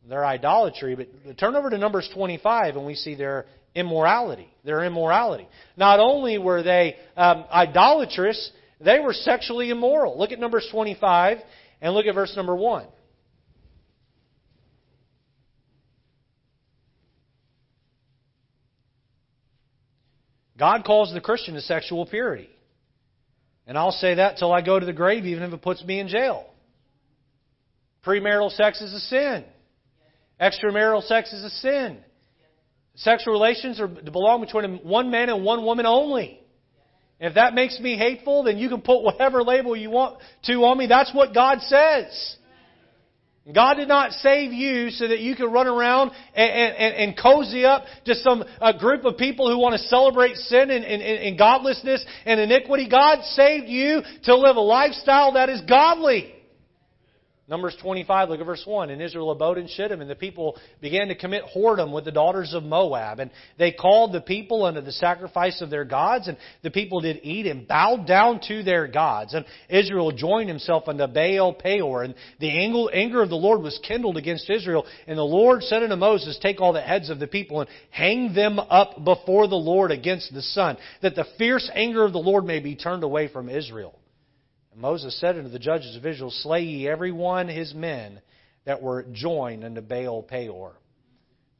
[0.10, 3.46] Their idolatry, but turn over to Numbers 25 and we see their
[3.76, 4.53] immorality.
[4.64, 5.48] Their immorality.
[5.76, 10.18] Not only were they um, idolatrous, they were sexually immoral.
[10.18, 11.40] Look at Numbers 25
[11.82, 12.86] and look at verse number 1.
[20.58, 22.50] God calls the Christian to sexual purity.
[23.66, 26.00] And I'll say that till I go to the grave, even if it puts me
[26.00, 26.46] in jail.
[28.06, 29.46] Premarital sex is a sin.
[30.40, 31.98] Extramarital sex is a sin.
[32.96, 36.40] Sexual relations are to belong between one man and one woman only.
[37.20, 40.78] If that makes me hateful, then you can put whatever label you want to on
[40.78, 40.88] me.
[40.88, 42.38] That's what God says.
[43.52, 47.66] God did not save you so that you can run around and, and, and cozy
[47.66, 51.38] up to some a group of people who want to celebrate sin and, and, and
[51.38, 52.88] godlessness and iniquity.
[52.90, 56.34] God saved you to live a lifestyle that is godly.
[57.54, 58.90] Numbers 25, look at verse 1.
[58.90, 62.56] And Israel abode in Shittim, and the people began to commit whoredom with the daughters
[62.56, 63.20] of Moab.
[63.20, 63.30] And
[63.60, 67.46] they called the people unto the sacrifice of their gods, and the people did eat
[67.46, 69.36] and bowed down to their gods.
[69.36, 72.50] And Israel joined himself unto Baal Peor, and the
[72.92, 74.88] anger of the Lord was kindled against Israel.
[75.06, 78.34] And the Lord said unto Moses, Take all the heads of the people and hang
[78.34, 82.46] them up before the Lord against the sun, that the fierce anger of the Lord
[82.46, 83.94] may be turned away from Israel.
[84.74, 88.20] And Moses said unto the judges of Israel, Slay ye every one his men
[88.66, 90.74] that were joined unto Baal Peor.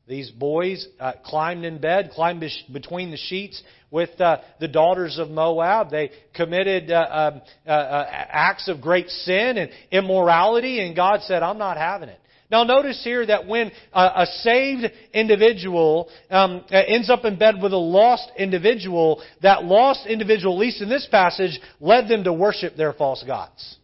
[0.06, 2.44] These boys uh, climbed in bed, climbed
[2.74, 5.92] between the sheets with uh, the daughters of Moab.
[5.92, 11.42] They committed uh, um, uh, uh, acts of great sin and immorality, and God said,
[11.42, 12.20] I'm not having it.
[12.54, 17.78] Now, notice here that when a, saved individual um, ends up in bed with a
[17.78, 22.94] lost individual, that lost individual, at least in this passage, led them to worship their
[22.94, 23.78] false gods.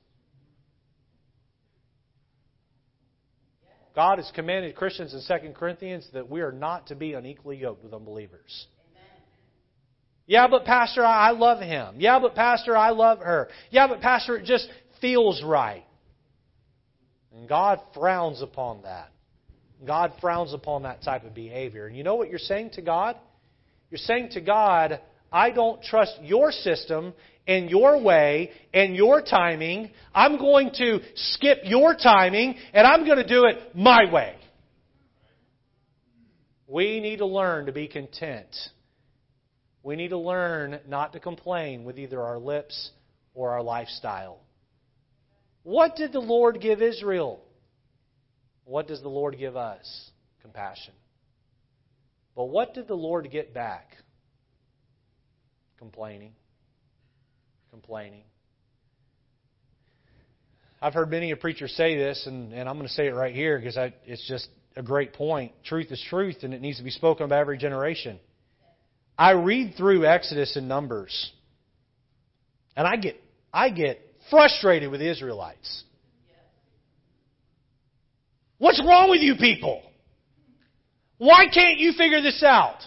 [3.96, 7.84] God has commanded Christians in 2 Corinthians that we are not to be unequally yoked
[7.84, 8.68] with unbelievers.
[10.28, 11.96] Yeah, but Pastor, I love him.
[11.98, 13.50] Yeah, but Pastor, I love her.
[13.72, 14.70] Yeah, but Pastor, it just
[15.02, 15.86] feels right.
[17.36, 19.12] And God frowns upon that.
[19.86, 21.88] God frowns upon that type of behavior.
[21.88, 23.16] And you know what you're saying to God?
[23.90, 25.00] You're saying to God,
[25.32, 27.14] I don't trust your system
[27.48, 29.92] and your way and your timing.
[30.14, 34.36] I'm going to skip your timing and I'm going to do it my way.
[36.68, 38.56] We need to learn to be content.
[39.82, 42.92] We need to learn not to complain with either our lips
[43.34, 44.40] or our lifestyle.
[45.64, 47.41] What did the Lord give Israel?
[48.66, 50.12] What does the Lord give us?
[50.41, 50.93] Compassion.
[52.36, 53.97] But what did the Lord get back?
[55.78, 56.34] Complaining.
[57.72, 58.24] Complaining.
[60.82, 63.36] I've heard many a preacher say this, and, and I'm going to say it right
[63.36, 64.47] here because I, it's just
[64.78, 65.51] a great point.
[65.66, 68.20] Truth is truth, and it needs to be spoken by every generation.
[69.18, 71.32] I read through Exodus and Numbers,
[72.78, 73.22] and I get
[73.53, 73.99] I get
[74.30, 75.84] frustrated with the Israelites.
[78.58, 79.82] What's wrong with you people?
[81.18, 82.80] Why can't you figure this out?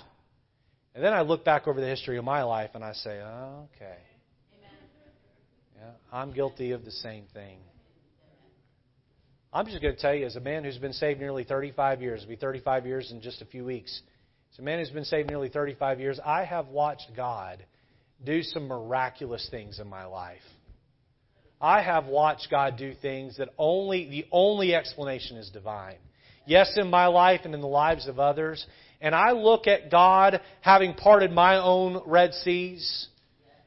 [0.95, 3.97] And then I look back over the history of my life and I say, okay.
[5.78, 7.59] Yeah, I'm guilty of the same thing.
[9.53, 12.22] I'm just going to tell you, as a man who's been saved nearly 35 years,
[12.22, 14.01] it'll be 35 years in just a few weeks.
[14.53, 17.64] As a man who's been saved nearly 35 years, I have watched God
[18.24, 20.40] do some miraculous things in my life.
[21.62, 25.96] I have watched God do things that only the only explanation is divine.
[26.44, 28.66] Yes, in my life and in the lives of others.
[29.00, 33.06] And I look at God having parted my own Red Seas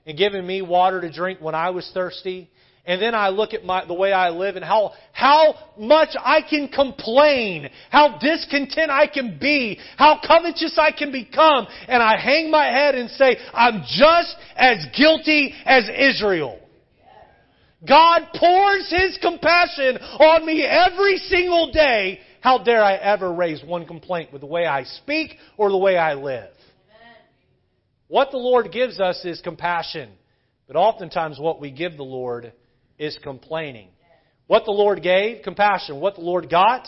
[0.05, 2.49] and given me water to drink when I was thirsty.
[2.85, 6.41] And then I look at my, the way I live and how, how much I
[6.47, 11.65] can complain, how discontent I can be, how covetous I can become.
[11.87, 16.59] And I hang my head and say, I'm just as guilty as Israel.
[17.87, 22.19] God pours His compassion on me every single day.
[22.41, 25.97] How dare I ever raise one complaint with the way I speak or the way
[25.97, 26.51] I live?
[28.07, 30.11] What the Lord gives us is compassion.
[30.67, 32.53] But oftentimes what we give the Lord
[32.97, 33.89] is complaining.
[34.47, 35.99] What the Lord gave, compassion.
[35.99, 36.87] What the Lord got,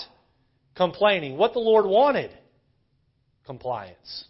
[0.75, 1.37] complaining.
[1.37, 2.31] What the Lord wanted,
[3.45, 4.25] compliance.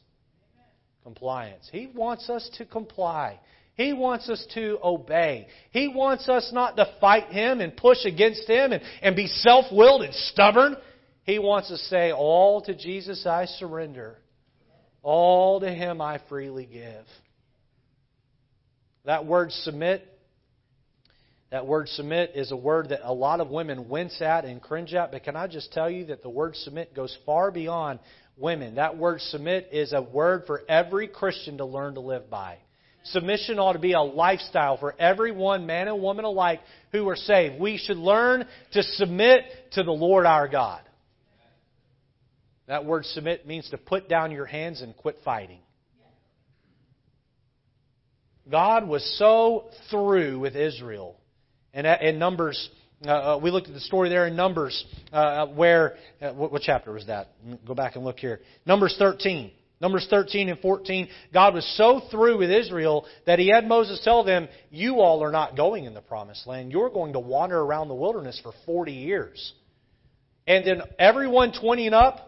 [1.04, 1.70] Compliance.
[1.72, 3.40] He wants us to comply.
[3.78, 5.48] He wants us to obey.
[5.70, 9.66] He wants us not to fight Him and push against Him and, and be self
[9.72, 10.76] willed and stubborn.
[11.24, 14.18] He wants us to say, All to Jesus I surrender,
[15.04, 17.06] all to Him I freely give.
[19.06, 20.06] That word submit,
[21.52, 24.96] that word submit is a word that a lot of women wince at and cringe
[24.96, 28.00] at, but can I just tell you that the word submit goes far beyond
[28.38, 28.76] women?
[28.76, 32.58] That word submit is a word for every Christian to learn to live by.
[33.12, 37.60] Submission ought to be a lifestyle for everyone, man and woman alike, who are saved.
[37.60, 39.44] We should learn to submit
[39.74, 40.82] to the Lord our God.
[42.68, 45.60] That word submit means to put down your hands and quit fighting.
[48.50, 51.18] God was so through with Israel.
[51.74, 52.70] And in Numbers,
[53.06, 56.62] uh, uh, we looked at the story there in Numbers, uh, where, uh, what, what
[56.62, 57.30] chapter was that?
[57.66, 58.40] Go back and look here.
[58.66, 59.52] Numbers 13.
[59.80, 64.24] Numbers 13 and 14, God was so through with Israel that he had Moses tell
[64.24, 66.72] them, You all are not going in the promised land.
[66.72, 69.54] You're going to wander around the wilderness for 40 years.
[70.48, 72.27] And then everyone 20 and up,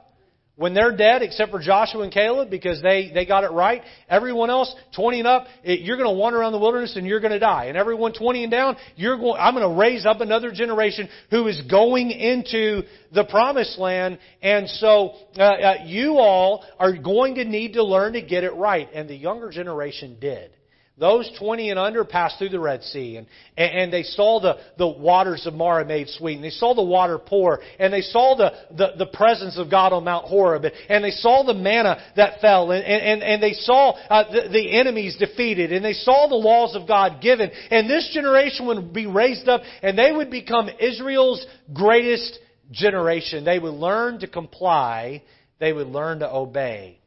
[0.60, 4.49] when they're dead, except for Joshua and Caleb, because they, they got it right, everyone
[4.49, 7.32] else, 20 and up, it, you're going to wander around the wilderness and you're going
[7.32, 7.66] to die.
[7.68, 11.47] And everyone 20 and down, you're going, I'm going to raise up another generation who
[11.47, 12.82] is going into
[13.14, 14.20] the promised land.
[14.41, 18.53] And so, uh, uh, you all are going to need to learn to get it
[18.53, 18.89] right.
[18.93, 20.51] And the younger generation did.
[21.00, 23.28] Those 20 and under passed through the Red Sea and,
[23.58, 27.18] and they saw the, the waters of Marah made sweet and they saw the water
[27.18, 31.12] pour and they saw the, the, the presence of God on Mount Horeb and they
[31.12, 35.72] saw the manna that fell and, and, and they saw uh, the, the enemies defeated
[35.72, 39.62] and they saw the laws of God given and this generation would be raised up
[39.82, 42.38] and they would become Israel's greatest
[42.72, 43.45] generation.
[43.45, 45.24] They would learn to comply.
[45.60, 46.99] They would learn to obey.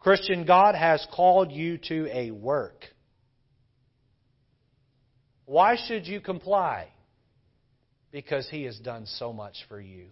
[0.00, 2.86] Christian, God has called you to a work.
[5.44, 6.88] Why should you comply?
[8.10, 10.06] Because He has done so much for you.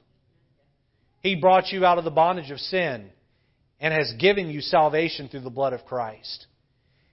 [1.20, 3.10] He brought you out of the bondage of sin
[3.80, 6.46] and has given you salvation through the blood of Christ.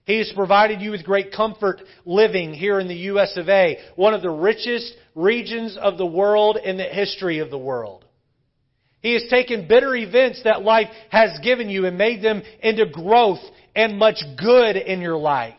[0.06, 4.14] He has provided you with great comfort living here in the US of A, one
[4.14, 8.05] of the richest regions of the world in the history of the world.
[9.06, 13.38] He has taken bitter events that life has given you and made them into growth
[13.76, 15.54] and much good in your life.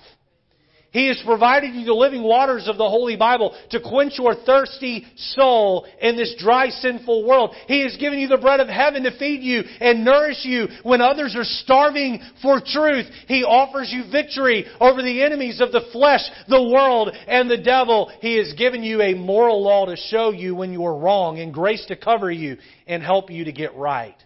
[0.93, 5.05] He has provided you the living waters of the Holy Bible to quench your thirsty
[5.17, 7.55] soul in this dry, sinful world.
[7.67, 11.01] He has given you the bread of heaven to feed you and nourish you when
[11.01, 13.07] others are starving for truth.
[13.29, 18.11] He offers you victory over the enemies of the flesh, the world, and the devil.
[18.21, 21.53] He has given you a moral law to show you when you are wrong and
[21.53, 22.57] grace to cover you
[22.87, 24.17] and help you to get right.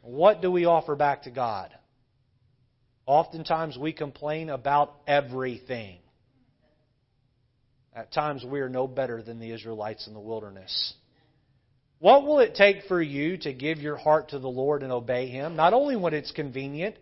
[0.00, 1.74] What do we offer back to God?
[3.06, 5.98] Oftentimes we complain about everything.
[7.94, 10.94] At times we are no better than the Israelites in the wilderness.
[11.98, 15.28] What will it take for you to give your heart to the Lord and obey
[15.28, 15.56] Him?
[15.56, 16.96] Not only when it's convenient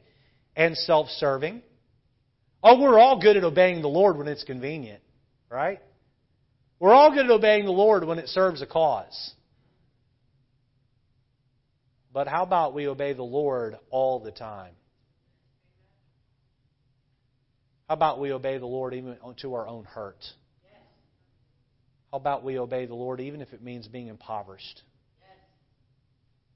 [0.56, 1.62] and self serving.
[2.62, 5.00] Oh, we're all good at obeying the Lord when it's convenient,
[5.48, 5.80] right?
[6.78, 9.32] We're all good at obeying the Lord when it serves a cause.
[12.12, 14.74] But how about we obey the Lord all the time?
[17.90, 20.24] How about we obey the Lord even to our own hurt?
[22.12, 24.82] How about we obey the Lord even if it means being impoverished?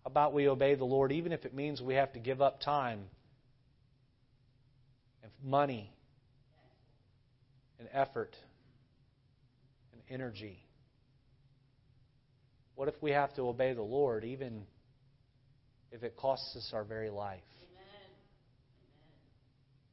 [0.05, 2.61] How about we obey the Lord even if it means we have to give up
[2.61, 3.01] time
[5.25, 5.91] and money
[7.81, 8.37] and effort
[9.93, 10.61] and energy?
[12.77, 14.63] What if we have to obey the Lord even
[15.91, 17.43] if it costs us our very life?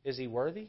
[0.06, 0.68] Is He worthy?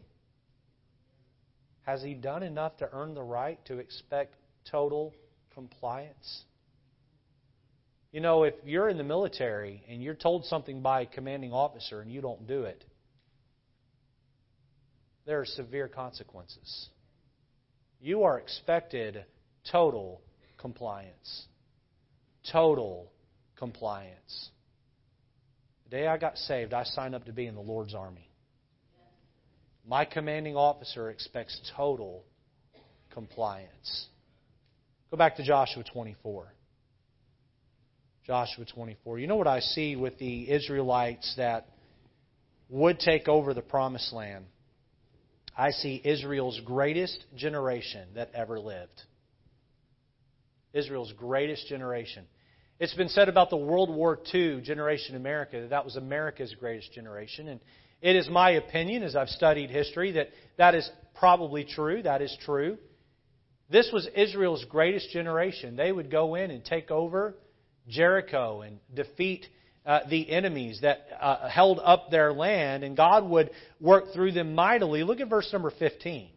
[1.83, 4.37] Has he done enough to earn the right to expect
[4.71, 5.15] total
[5.55, 6.45] compliance?
[8.13, 12.01] You know, if you're in the military and you're told something by a commanding officer
[12.01, 12.85] and you don't do it,
[15.25, 16.89] there are severe consequences.
[18.01, 19.25] You are expected
[19.71, 20.21] total
[20.59, 21.47] compliance.
[22.51, 23.11] Total
[23.57, 24.51] compliance.
[25.85, 28.29] The day I got saved, I signed up to be in the Lord's army.
[29.87, 32.25] My commanding officer expects total
[33.13, 34.07] compliance.
[35.11, 36.53] Go back to Joshua 24.
[38.27, 39.19] Joshua 24.
[39.19, 41.67] You know what I see with the Israelites that
[42.69, 44.47] would take over the promised land?
[45.57, 49.03] I see Israel's greatest generation that ever lived.
[50.73, 52.25] Israel's greatest generation.
[52.79, 56.55] It's been said about the World War II generation in America that that was America's
[56.59, 57.49] greatest generation.
[57.49, 57.61] And
[58.03, 62.03] it is my opinion, as I've studied history, that that is probably true.
[62.03, 62.77] That is true.
[63.71, 65.77] This was Israel's greatest generation.
[65.77, 67.35] They would go in and take over
[67.89, 69.47] Jericho and defeat
[69.87, 73.51] uh, the enemies that uh, held up their land, and God would
[73.81, 75.05] work through them mightily.
[75.05, 76.29] Look at verse number 15.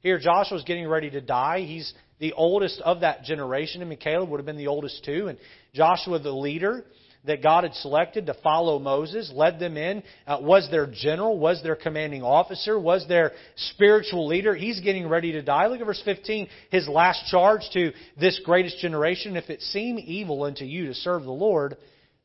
[0.00, 1.60] Here, Joshua's getting ready to die.
[1.60, 3.82] He's the oldest of that generation.
[3.82, 5.28] and Caleb would have been the oldest too.
[5.28, 5.38] And
[5.74, 6.84] Joshua, the leader,
[7.24, 11.62] that God had selected to follow Moses, led them in, uh, was their general, was
[11.62, 14.54] their commanding officer, was their spiritual leader.
[14.54, 15.66] He's getting ready to die.
[15.66, 19.36] Look at verse 15, his last charge to this greatest generation.
[19.36, 21.76] If it seem evil unto you to serve the Lord,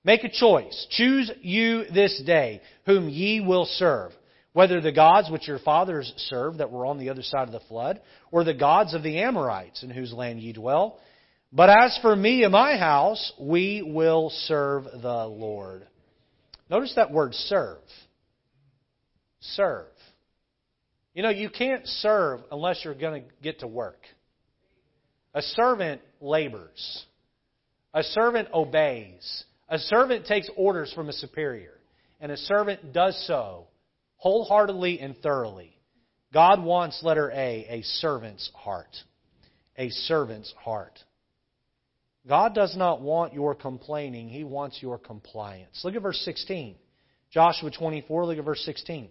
[0.03, 0.87] make a choice.
[0.91, 4.11] Choose you this day whom ye will serve.
[4.53, 7.59] Whether the gods which your fathers served that were on the other side of the
[7.67, 10.99] flood, or the gods of the Amorites in whose land ye dwell,
[11.51, 15.87] but as for me and my house, we will serve the Lord.
[16.69, 17.81] Notice that word serve.
[19.39, 19.87] Serve.
[21.13, 23.99] You know, you can't serve unless you're going to get to work.
[25.33, 27.05] A servant labors.
[27.93, 29.43] A servant obeys.
[29.69, 31.79] A servant takes orders from a superior.
[32.19, 33.67] And a servant does so
[34.17, 35.77] wholeheartedly and thoroughly.
[36.33, 38.95] God wants, letter A, a servant's heart.
[39.77, 40.99] A servant's heart.
[42.27, 45.81] God does not want your complaining, He wants your compliance.
[45.83, 46.75] Look at verse 16.
[47.31, 49.09] Joshua 24, look at verse 16.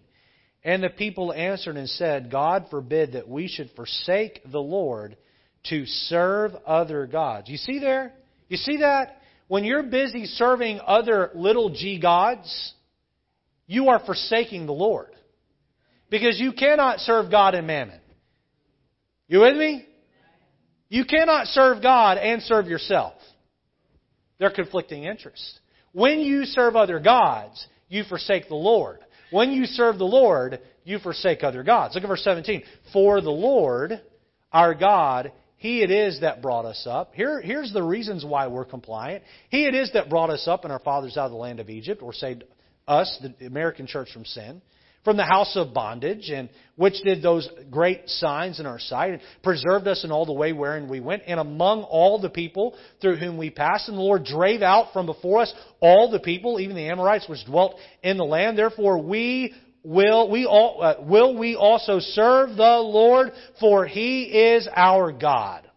[0.63, 5.17] And the people answered and said, God forbid that we should forsake the Lord
[5.69, 7.49] to serve other gods.
[7.49, 8.13] You see there?
[8.49, 9.21] You see that?
[9.47, 12.73] When you're busy serving other little g gods,
[13.65, 15.09] you are forsaking the Lord.
[16.09, 17.99] Because you cannot serve God and mammon.
[19.27, 19.85] You with me?
[20.89, 23.13] You cannot serve God and serve yourself.
[24.39, 25.59] They're conflicting interests.
[25.91, 28.99] When you serve other gods, you forsake the Lord.
[29.31, 31.95] When you serve the Lord, you forsake other gods.
[31.95, 32.63] Look at verse 17.
[32.93, 33.99] For the Lord,
[34.53, 37.13] our God, He it is that brought us up.
[37.13, 39.23] Here, here's the reasons why we're compliant.
[39.49, 41.69] He it is that brought us up and our fathers out of the land of
[41.69, 42.45] Egypt, or saved
[42.87, 44.61] us, the American church, from sin
[45.07, 49.21] from the house of bondage, and which did those great signs in our sight, and
[49.41, 53.15] preserved us in all the way wherein we went, and among all the people through
[53.15, 53.87] whom we passed.
[53.87, 57.45] And the Lord drave out from before us all the people, even the Amorites which
[57.45, 58.57] dwelt in the land.
[58.57, 63.31] Therefore we will we all, uh, will we also serve the Lord,
[63.61, 65.67] for He is our God.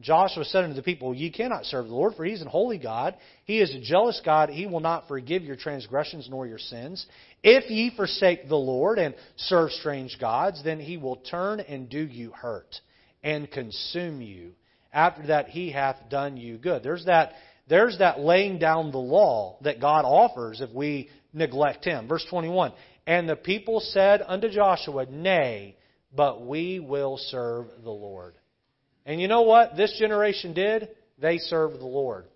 [0.00, 2.78] Joshua said unto the people, Ye cannot serve the Lord, for He is an holy
[2.78, 3.16] God.
[3.44, 4.48] He is a jealous God.
[4.48, 7.06] He will not forgive your transgressions nor your sins.
[7.42, 12.00] If ye forsake the Lord and serve strange gods, then He will turn and do
[12.00, 12.76] you hurt
[13.22, 14.52] and consume you.
[14.92, 16.82] After that, He hath done you good.
[16.82, 17.32] There's that,
[17.68, 22.08] there's that laying down the law that God offers if we neglect Him.
[22.08, 22.72] Verse 21
[23.06, 25.76] And the people said unto Joshua, Nay,
[26.14, 28.34] but we will serve the Lord.
[29.06, 30.88] And you know what this generation did?
[31.18, 32.26] They served the Lord.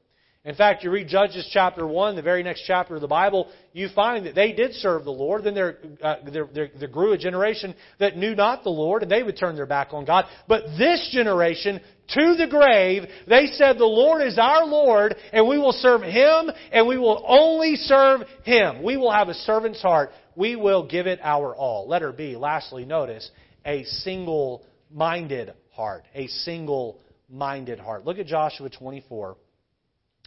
[0.45, 3.88] In fact, you read Judges chapter 1, the very next chapter of the Bible, you
[3.95, 5.42] find that they did serve the Lord.
[5.42, 9.11] Then there, uh, there, there, there, grew a generation that knew not the Lord, and
[9.11, 10.26] they would turn their back on God.
[10.47, 15.57] But this generation, to the grave, they said, The Lord is our Lord, and we
[15.57, 18.82] will serve Him, and we will only serve Him.
[18.82, 20.11] We will have a servant's heart.
[20.36, 21.88] We will give it our all.
[21.88, 23.30] Letter B, lastly, notice,
[23.64, 26.05] a single minded heart.
[26.14, 28.05] A single minded heart.
[28.05, 29.38] Look at Joshua 24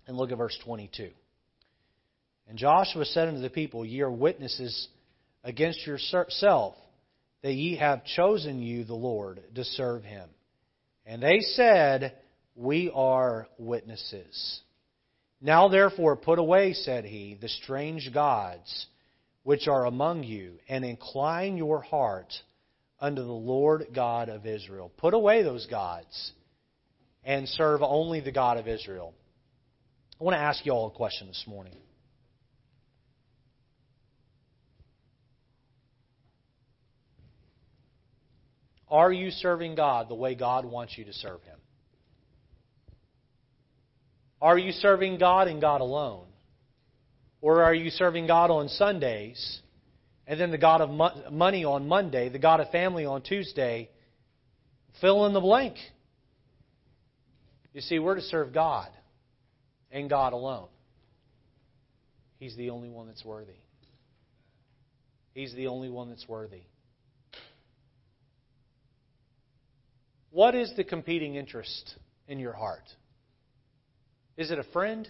[0.07, 1.09] and look at verse 22.
[2.47, 4.87] And Joshua said unto the people, Ye are witnesses
[5.43, 6.75] against yourself
[7.43, 10.29] that ye have chosen you the Lord to serve him.
[11.05, 12.13] And they said,
[12.55, 14.61] We are witnesses.
[15.39, 18.87] Now therefore put away, said he, the strange gods
[19.43, 22.33] which are among you, and incline your heart
[22.99, 24.91] unto the Lord God of Israel.
[24.97, 26.31] Put away those gods
[27.23, 29.13] and serve only the God of Israel.
[30.19, 31.75] I want to ask you all a question this morning.
[38.89, 41.59] Are you serving God the way God wants you to serve Him?
[44.41, 46.25] Are you serving God and God alone?
[47.41, 49.61] Or are you serving God on Sundays
[50.27, 53.89] and then the God of money on Monday, the God of family on Tuesday.
[54.99, 55.75] Fill in the blank.
[57.73, 58.89] You see, we're to serve God
[59.91, 60.67] and God alone.
[62.39, 63.59] He's the only one that's worthy.
[65.33, 66.63] He's the only one that's worthy.
[70.31, 71.95] What is the competing interest
[72.27, 72.83] in your heart?
[74.35, 75.07] Is it a friend?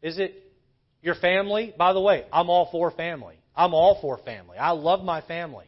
[0.00, 0.34] Is it
[1.02, 1.74] your family?
[1.76, 3.36] By the way, I'm all for family.
[3.54, 4.56] I'm all for family.
[4.56, 5.66] I love my family.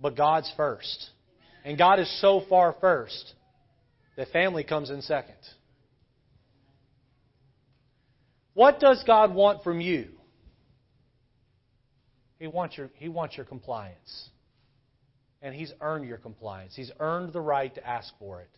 [0.00, 1.10] But God's first.
[1.68, 3.34] And God is so far first
[4.16, 5.36] that family comes in second.
[8.54, 10.08] What does God want from you?
[12.38, 14.30] He wants your, he wants your compliance.
[15.42, 16.74] And He's earned your compliance.
[16.74, 18.50] He's earned the right to ask for it.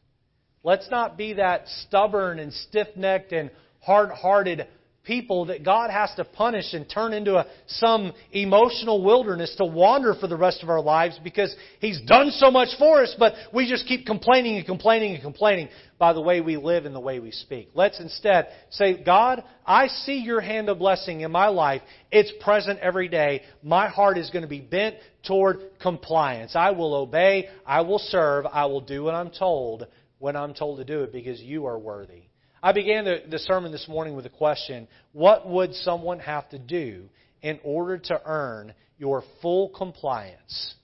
[0.62, 3.50] Let's not be that stubborn and stiff necked and
[3.80, 4.68] hard hearted
[5.04, 10.14] people that God has to punish and turn into a, some emotional wilderness to wander
[10.14, 13.68] for the rest of our lives because He's done so much for us, but we
[13.68, 17.18] just keep complaining and complaining and complaining by the way we live and the way
[17.18, 17.70] we speak.
[17.74, 21.82] Let's instead say, God, I see your hand of blessing in my life.
[22.10, 23.42] It's present every day.
[23.62, 24.96] My heart is going to be bent
[25.26, 26.52] toward compliance.
[26.54, 27.48] I will obey.
[27.66, 28.46] I will serve.
[28.46, 29.86] I will do what I'm told
[30.18, 32.29] when I'm told to do it because you are worthy.
[32.62, 36.58] I began the, the sermon this morning with a question What would someone have to
[36.58, 37.08] do
[37.42, 40.74] in order to earn your full compliance?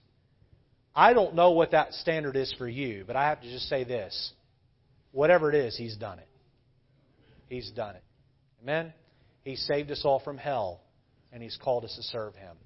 [0.94, 3.84] I don't know what that standard is for you, but I have to just say
[3.84, 4.32] this.
[5.12, 6.28] Whatever it is, He's done it.
[7.48, 8.02] He's done it.
[8.62, 8.92] Amen?
[9.44, 10.80] He saved us all from hell,
[11.32, 12.56] and He's called us to serve Him.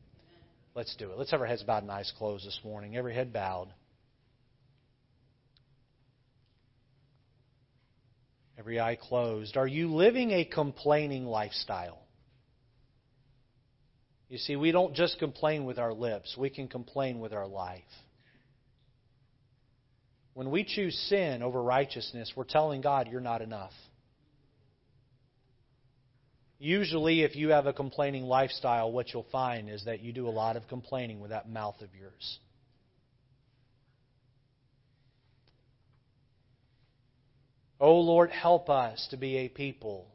[0.76, 1.18] Let's do it.
[1.18, 2.96] Let's have our heads bowed and eyes closed this morning.
[2.96, 3.68] Every head bowed.
[8.60, 9.56] Every eye closed.
[9.56, 11.98] Are you living a complaining lifestyle?
[14.28, 17.80] You see, we don't just complain with our lips, we can complain with our life.
[20.34, 23.72] When we choose sin over righteousness, we're telling God, you're not enough.
[26.58, 30.30] Usually, if you have a complaining lifestyle, what you'll find is that you do a
[30.30, 32.38] lot of complaining with that mouth of yours.
[37.80, 40.06] Oh Lord, help us to be a people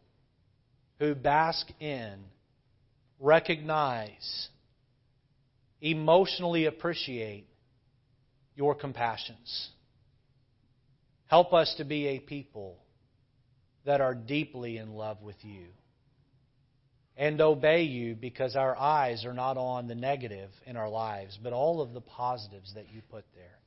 [1.00, 2.14] who bask in,
[3.20, 4.50] recognize,
[5.82, 7.48] emotionally appreciate
[8.56, 9.70] your compassions.
[11.26, 12.78] Help us to be a people
[13.86, 15.66] that are deeply in love with you
[17.18, 21.54] and obey you because our eyes are not on the negative in our lives, but
[21.54, 23.60] all of the positives that you put there.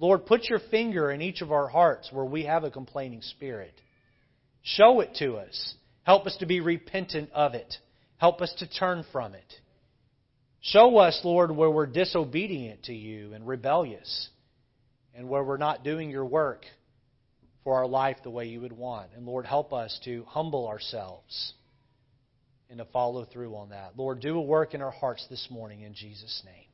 [0.00, 3.74] Lord, put your finger in each of our hearts where we have a complaining spirit.
[4.62, 5.74] Show it to us.
[6.04, 7.76] Help us to be repentant of it.
[8.16, 9.54] Help us to turn from it.
[10.62, 14.30] Show us, Lord, where we're disobedient to you and rebellious
[15.14, 16.64] and where we're not doing your work
[17.62, 19.10] for our life the way you would want.
[19.14, 21.52] And Lord, help us to humble ourselves
[22.70, 23.92] and to follow through on that.
[23.96, 26.64] Lord, do a work in our hearts this morning in Jesus' name.